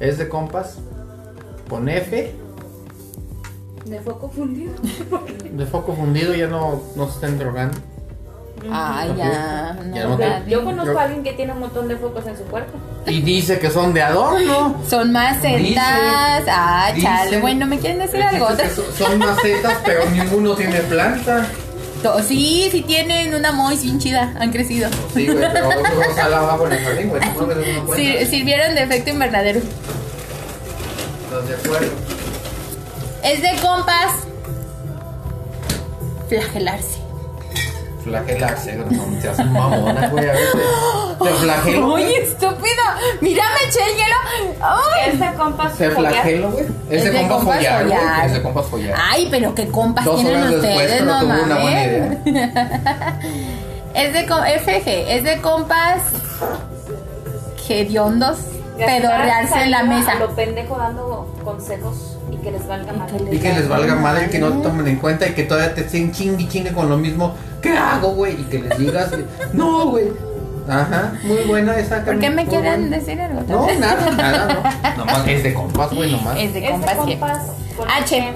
Es 0.03 0.19
de 0.19 0.29
compas 0.29 0.79
con 1.71 1.89
F 1.89 2.35
De 3.87 4.01
foco 4.01 4.29
fundido. 4.29 4.73
de 5.53 5.65
foco 5.67 5.95
fundido, 5.95 6.35
ya 6.35 6.49
no, 6.49 6.83
no 6.97 7.07
se 7.07 7.13
estén 7.15 7.39
drogando. 7.39 7.79
Ay, 8.71 9.11
Ok. 9.11 9.17
ya. 9.17 9.79
Ya 9.95 10.05
No, 10.07 10.17
te-. 10.17 10.43
Yo 10.49 10.65
conozco 10.65 10.93
Yo- 10.93 10.99
a 10.99 11.03
alguien 11.05 11.23
que 11.23 11.33
tiene 11.35 11.53
un 11.53 11.61
montón 11.61 11.87
de 11.89 11.97
focos 11.97 12.27
en 12.27 12.37
su 12.37 12.43
cuerpo. 12.45 12.79
Y 13.07 13.21
dice 13.23 13.59
que 13.59 13.71
son 13.71 13.93
de 13.95 14.03
adorno. 14.03 14.77
Son 14.89 15.11
macetas. 15.13 15.61
Dice- 15.63 15.81
ah, 15.81 16.93
chale. 17.01 17.41
Bueno, 17.41 17.67
¿me 17.67 17.79
quieren 17.79 17.99
decir 18.01 18.23
algo? 18.23 18.49
Dice 18.51 18.63
que 18.65 18.69
son- 18.71 18.93
Son 18.97 19.19
macetas, 19.19 19.79
pero 19.85 20.09
ninguno 20.11 20.55
tiene 20.55 20.79
planta. 20.81 21.47
Sí, 22.27 22.69
sí 22.71 22.83
tienen 22.83 23.35
una 23.35 23.53
mois 23.53 23.83
bien 23.83 23.99
chida. 23.99 24.33
Han 24.39 24.51
crecido. 24.51 24.89
Sí, 25.15 25.27
güey, 25.29 25.39
pero 25.53 25.69
vamos 25.69 26.19
a 26.19 26.29
la 26.29 26.39
abajo 26.39 26.67
en 26.67 26.73
el 26.73 26.85
jardín, 26.85 27.09
güey. 27.09 27.21
No 27.35 27.47
me 27.47 27.55
des 27.55 27.77
una 27.77 27.87
cuenta. 27.87 27.97
Sir- 27.97 28.27
sirvieron 28.27 28.75
de 28.75 28.83
efecto 28.83 29.11
invernadero. 29.11 29.61
¿Estás 31.25 31.49
de 31.49 31.55
acuerdo? 31.55 31.93
Es 33.23 33.43
de 33.43 33.51
compas. 33.61 34.13
Flagelarse. 36.29 36.99
Flagelarse, 38.05 38.75
no 38.75 38.85
mamona, 39.45 40.09
güey. 40.09 40.29
A 40.29 40.33
veces 40.33 40.53
te 41.23 41.29
flagelo. 41.35 41.87
Muy 41.87 42.03
güey. 42.03 42.15
Estúpido. 42.67 43.19
Mira, 43.21 43.43
me 43.55 43.69
eché 43.69 43.81
el 43.91 43.97
hielo. 43.97 44.57
Ay. 44.61 45.11
Es 45.13 45.21
de 45.21 45.33
compas. 45.37 45.77
Te 45.77 45.91
follar. 45.91 46.13
flagelo, 46.13 46.51
güey. 46.51 46.65
Es 46.91 47.05
Es 47.05 47.11
compas 47.29 47.43
follar, 47.45 47.85
güey. 47.87 47.99
follar. 47.99 48.27
Es 48.27 48.33
de 48.33 48.43
compas 48.43 48.67
follar. 48.67 48.99
Ay, 49.11 49.29
pero 49.31 49.55
qué 49.55 49.69
compas 49.69 50.05
Dos 50.05 50.21
tienen 50.21 50.41
horas 50.43 50.53
ustedes, 50.55 51.05
no 51.05 51.21
tuvo 51.21 51.33
una 51.33 51.43
buena 51.43 51.55
mames. 51.57 52.27
idea. 52.27 53.19
Es 53.95 54.13
de 54.15 54.27
com- 54.27 54.43
FG, 54.45 55.15
es 55.17 55.25
de 55.25 55.41
compas 55.43 56.03
hediondos 57.69 58.39
pedorrearse 58.77 59.63
en 59.63 59.71
la 59.71 59.83
mesa. 59.85 60.15
Lo 60.17 60.35
pendejo 60.35 60.77
dando 60.77 61.35
consejos 61.45 62.17
y 62.31 62.37
que 62.37 62.51
les 62.51 62.67
valga 62.67 62.93
mal. 62.93 63.09
Y 63.31 63.39
que 63.39 63.49
les 63.53 63.69
valga 63.69 63.95
madre, 63.95 64.29
que 64.31 64.39
no 64.39 64.51
te 64.53 64.63
tomen 64.63 64.87
en 64.89 64.97
cuenta 64.97 65.27
y 65.27 65.33
que 65.35 65.45
todavía 65.45 65.75
te 65.75 65.83
estén 65.83 66.13
chingue 66.13 66.43
y 66.45 66.49
chingue 66.49 66.73
con 66.73 66.89
lo 66.91 66.97
mismo. 66.99 67.35
¿Qué 67.63 67.71
hago, 67.77 68.11
güey? 68.15 68.33
Y 68.41 68.45
que 68.45 68.59
les 68.59 68.79
digas, 68.79 69.11
no, 69.53 69.87
güey. 69.87 70.07
Ajá, 70.69 71.13
muy 71.25 71.39
buena 71.49 71.77
esa. 71.77 72.05
¿Por 72.05 72.19
qué 72.21 72.31
me 72.31 72.47
quieren 72.47 72.83
buena. 72.89 72.97
decir 72.99 73.21
algo? 73.21 73.41
No, 73.49 73.67
nada, 73.81 74.11
nada, 74.13 74.55
no. 74.95 74.97
Nomás 74.99 75.27
es 75.29 75.43
de 75.43 75.55
compas, 75.55 75.93
güey, 75.93 76.13
nomás. 76.13 76.39
Es 76.39 76.55
de 76.55 76.67
Es 76.69 76.81
de 76.81 76.95
compas. 76.97 77.39
H. 77.89 78.33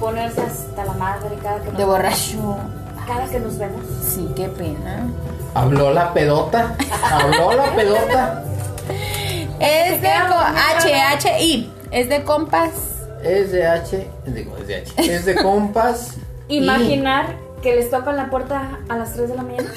ponerse- 0.00 0.40
hasta 0.42 0.84
la 0.84 0.92
madre 0.94 1.36
cada 1.42 1.58
que 1.60 1.68
nos 1.70 1.78
De 1.78 1.84
borracho. 1.84 2.56
Cada 3.06 3.24
que 3.26 3.40
nos 3.40 3.58
vemos. 3.58 3.82
Sí, 4.04 4.28
qué 4.36 4.48
pena. 4.48 5.06
Habló 5.54 5.92
la 5.92 6.12
pedota. 6.14 6.74
Habló 7.10 7.52
la 7.52 7.74
pedota. 7.74 8.44
Es 9.60 10.00
de 10.00 10.08
H. 10.08 10.94
H, 10.94 11.42
I. 11.42 11.72
Es 11.90 12.08
de 12.08 12.22
compas. 12.24 12.70
Es 13.22 13.52
de 13.52 13.66
H. 13.66 14.08
Digo, 14.26 14.56
es 14.58 14.66
de 14.66 14.76
H. 14.76 14.92
Es 15.12 15.24
de 15.24 15.34
compas. 15.36 16.14
y 16.48 16.58
Imaginar 16.62 17.34
que 17.62 17.74
les 17.76 17.90
tocan 17.90 18.16
la 18.16 18.28
puerta 18.30 18.78
a 18.88 18.96
las 18.96 19.12
3 19.14 19.28
de 19.28 19.36
la 19.36 19.42
mañana. 19.42 19.68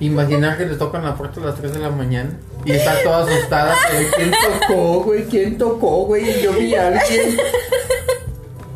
Imaginar 0.00 0.58
que 0.58 0.66
le 0.66 0.74
tocan 0.76 1.04
la 1.04 1.14
puerta 1.14 1.40
a 1.40 1.44
las 1.44 1.54
3 1.56 1.74
de 1.74 1.78
la 1.78 1.90
mañana 1.90 2.30
y 2.64 2.72
está 2.72 3.02
toda 3.02 3.24
asustada. 3.24 3.76
pero 3.90 4.10
¿Quién 4.16 4.32
tocó, 4.32 5.02
güey? 5.04 5.24
¿Quién 5.24 5.58
tocó, 5.58 6.04
güey? 6.06 6.42
Yo 6.42 6.52
vi 6.52 6.74
a 6.74 6.88
alguien. 6.88 7.36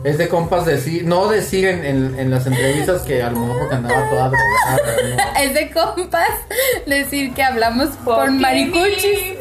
Es 0.04 0.16
de 0.16 0.28
compas 0.28 0.64
decir, 0.64 1.04
no 1.04 1.28
decir 1.28 1.66
en, 1.66 1.84
en, 1.84 2.18
en 2.18 2.30
las 2.30 2.46
entrevistas 2.46 3.02
que 3.02 3.20
a 3.20 3.30
lo 3.30 3.40
mejor 3.40 3.58
porque 3.58 3.74
andaba 3.74 4.08
toda 4.08 4.28
drogada. 4.28 5.02
no. 5.02 5.40
Es 5.42 5.54
de 5.54 5.70
compas 5.70 6.30
decir 6.86 7.34
que 7.34 7.42
hablamos 7.42 7.88
por 8.04 8.26
Fucking 8.26 8.40
maricuchis. 8.40 9.38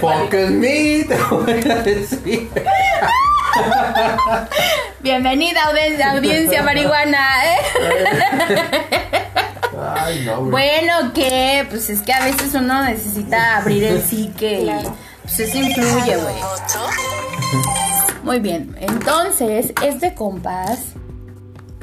Focus 0.00 0.50
me, 0.50 1.04
te 1.04 1.16
voy 1.30 1.70
a 1.70 1.76
decir. 1.76 2.50
Bienvenida 5.00 5.62
audiencia, 5.64 6.12
audiencia 6.12 6.62
marihuana, 6.62 7.44
¿eh? 7.44 9.19
Ay, 10.10 10.24
no, 10.24 10.38
güey. 10.38 10.50
Bueno, 10.50 11.12
que 11.12 11.66
pues 11.70 11.90
es 11.90 12.00
que 12.02 12.12
a 12.12 12.24
veces 12.24 12.54
uno 12.54 12.84
necesita 12.84 13.56
abrir 13.58 13.84
el 13.84 14.02
psique 14.02 14.62
y 14.62 14.70
pues 15.22 15.40
eso 15.40 15.58
influye, 15.58 16.16
güey. 16.16 16.34
Muy 18.22 18.38
bien, 18.38 18.76
entonces 18.80 19.72
es 19.82 20.00
de 20.00 20.14
compas. 20.14 20.80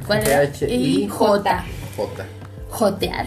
¿Cuál 0.06 0.24
Y 0.70 1.04
I, 1.04 1.08
J. 1.08 1.66
Jota. 1.98 2.26
Jotear. 2.70 3.26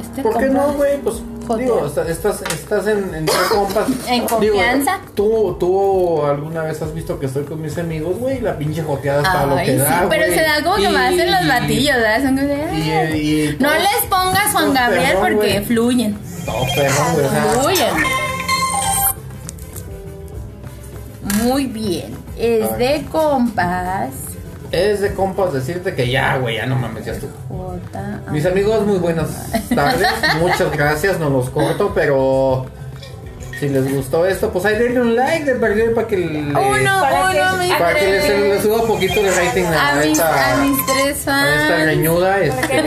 Este 0.00 0.22
¿Por 0.22 0.38
qué 0.38 0.46
no, 0.46 0.72
güey? 0.72 0.98
Pues 0.98 1.16
Digo, 1.56 1.86
está- 1.86 2.08
estás, 2.08 2.42
estás 2.42 2.86
en, 2.86 3.14
en 3.14 3.26
tres 3.26 3.38
compas. 3.50 3.86
En 4.08 4.14
Digo, 4.22 4.28
confianza. 4.28 4.98
tú, 5.14 5.56
tú 5.58 6.24
alguna 6.24 6.62
vez 6.62 6.80
has 6.82 6.92
visto 6.94 7.18
que 7.18 7.26
estoy 7.26 7.44
con 7.44 7.60
mis 7.62 7.76
amigos, 7.78 8.16
güey, 8.18 8.40
la 8.40 8.56
pinche 8.58 8.82
joteada 8.82 9.22
está 9.22 9.46
lo 9.46 9.56
que 9.56 9.66
sí, 9.72 9.76
da, 9.76 10.06
pero 10.10 10.26
se 10.26 10.40
da 10.42 10.62
como 10.62 10.76
que 10.76 10.88
más 10.90 11.12
en 11.12 11.30
los 11.30 11.46
batillos, 11.48 11.96
¿verdad? 11.96 12.22
Son 12.22 12.36
como 12.36 12.48
de, 12.48 12.78
Y, 12.78 12.90
"Ay". 12.90 13.20
y- 13.20 13.42
y 13.50 13.56
No 13.60 13.70
les 13.72 14.06
pongas 14.08 14.52
Juan 14.52 14.74
Gabriel 14.74 15.16
perrón, 15.16 15.32
porque 15.34 15.60
fluyen. 15.62 16.18
Todo 16.44 16.64
perrón, 16.74 17.60
Fluyen. 17.62 17.94
Muy 21.42 21.66
bien. 21.66 22.16
Es 22.38 22.76
de 22.78 23.04
compas. 23.10 24.10
Es 24.72 25.00
de 25.00 25.14
compas 25.14 25.52
decirte 25.52 25.94
que 25.94 26.10
ya, 26.10 26.36
güey, 26.38 26.56
ya 26.56 26.66
no 26.66 26.76
mames, 26.76 27.04
ya 27.04 27.12
estuvo. 27.12 27.32
Mis 28.30 28.44
amigos, 28.46 28.84
muy 28.86 28.98
buenas 28.98 29.28
tardes. 29.74 30.08
Muchas 30.40 30.70
gracias, 30.72 31.18
no 31.18 31.30
los 31.30 31.48
corto, 31.50 31.92
pero 31.94 32.66
si 33.58 33.68
les 33.68 33.92
gustó 33.92 34.24
esto, 34.24 34.50
pues 34.52 34.64
ahí 34.66 34.78
denle 34.78 35.00
un 35.00 35.16
like 35.16 35.44
de 35.44 35.54
perdido 35.56 35.92
para 35.92 36.06
que 36.06 36.16
le, 36.16 36.38
Uno, 36.42 36.54
Para 37.00 37.30
que- 37.32 37.38
uno, 37.40 37.56
mi 37.56 37.68
para 37.70 37.94
que 37.98 38.06
les, 38.12 38.28
les 38.40 38.62
suba 38.62 38.82
un 38.82 38.86
poquito 38.86 39.20
de 39.20 39.30
rating 39.32 39.64
a, 39.64 40.04
esta, 40.04 40.52
a 40.52 40.56
mis 40.58 40.78
tres 40.86 41.26
a 41.26 41.48
esta 41.54 41.68
fans. 41.74 41.84
reñuda. 41.86 42.38
este, 42.38 42.82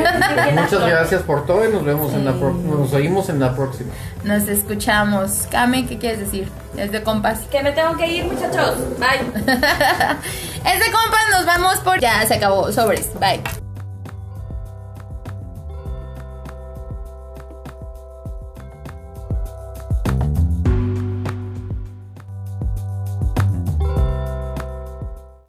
muchas 0.53 0.87
gracias 0.87 1.21
por 1.23 1.45
todo 1.45 1.67
y 1.67 1.73
nos 1.73 1.83
vemos 1.83 2.13
en 2.13 2.23
la 2.23 2.31
pro- 2.33 2.53
nos 2.53 2.93
oímos 2.93 3.27
en 3.27 3.39
la 3.41 3.53
próxima. 3.53 3.91
Nos 4.23 4.47
escuchamos. 4.47 5.45
Kame, 5.51 5.87
¿qué 5.87 5.97
quieres 5.97 6.19
decir? 6.21 6.47
Es 6.77 6.89
de 6.93 7.03
compas. 7.03 7.39
Que 7.51 7.61
me 7.63 7.73
tengo 7.73 7.97
que 7.97 8.07
ir, 8.07 8.23
muchachos. 8.25 8.77
Bye. 8.97 9.43
es 10.65 10.79
de 10.79 10.91
compas, 10.91 11.21
nos 11.31 11.45
vamos 11.45 11.79
por. 11.79 11.99
Ya 11.99 12.25
se 12.25 12.35
acabó. 12.35 12.71
Sobres. 12.71 13.09
Bye. 13.19 13.60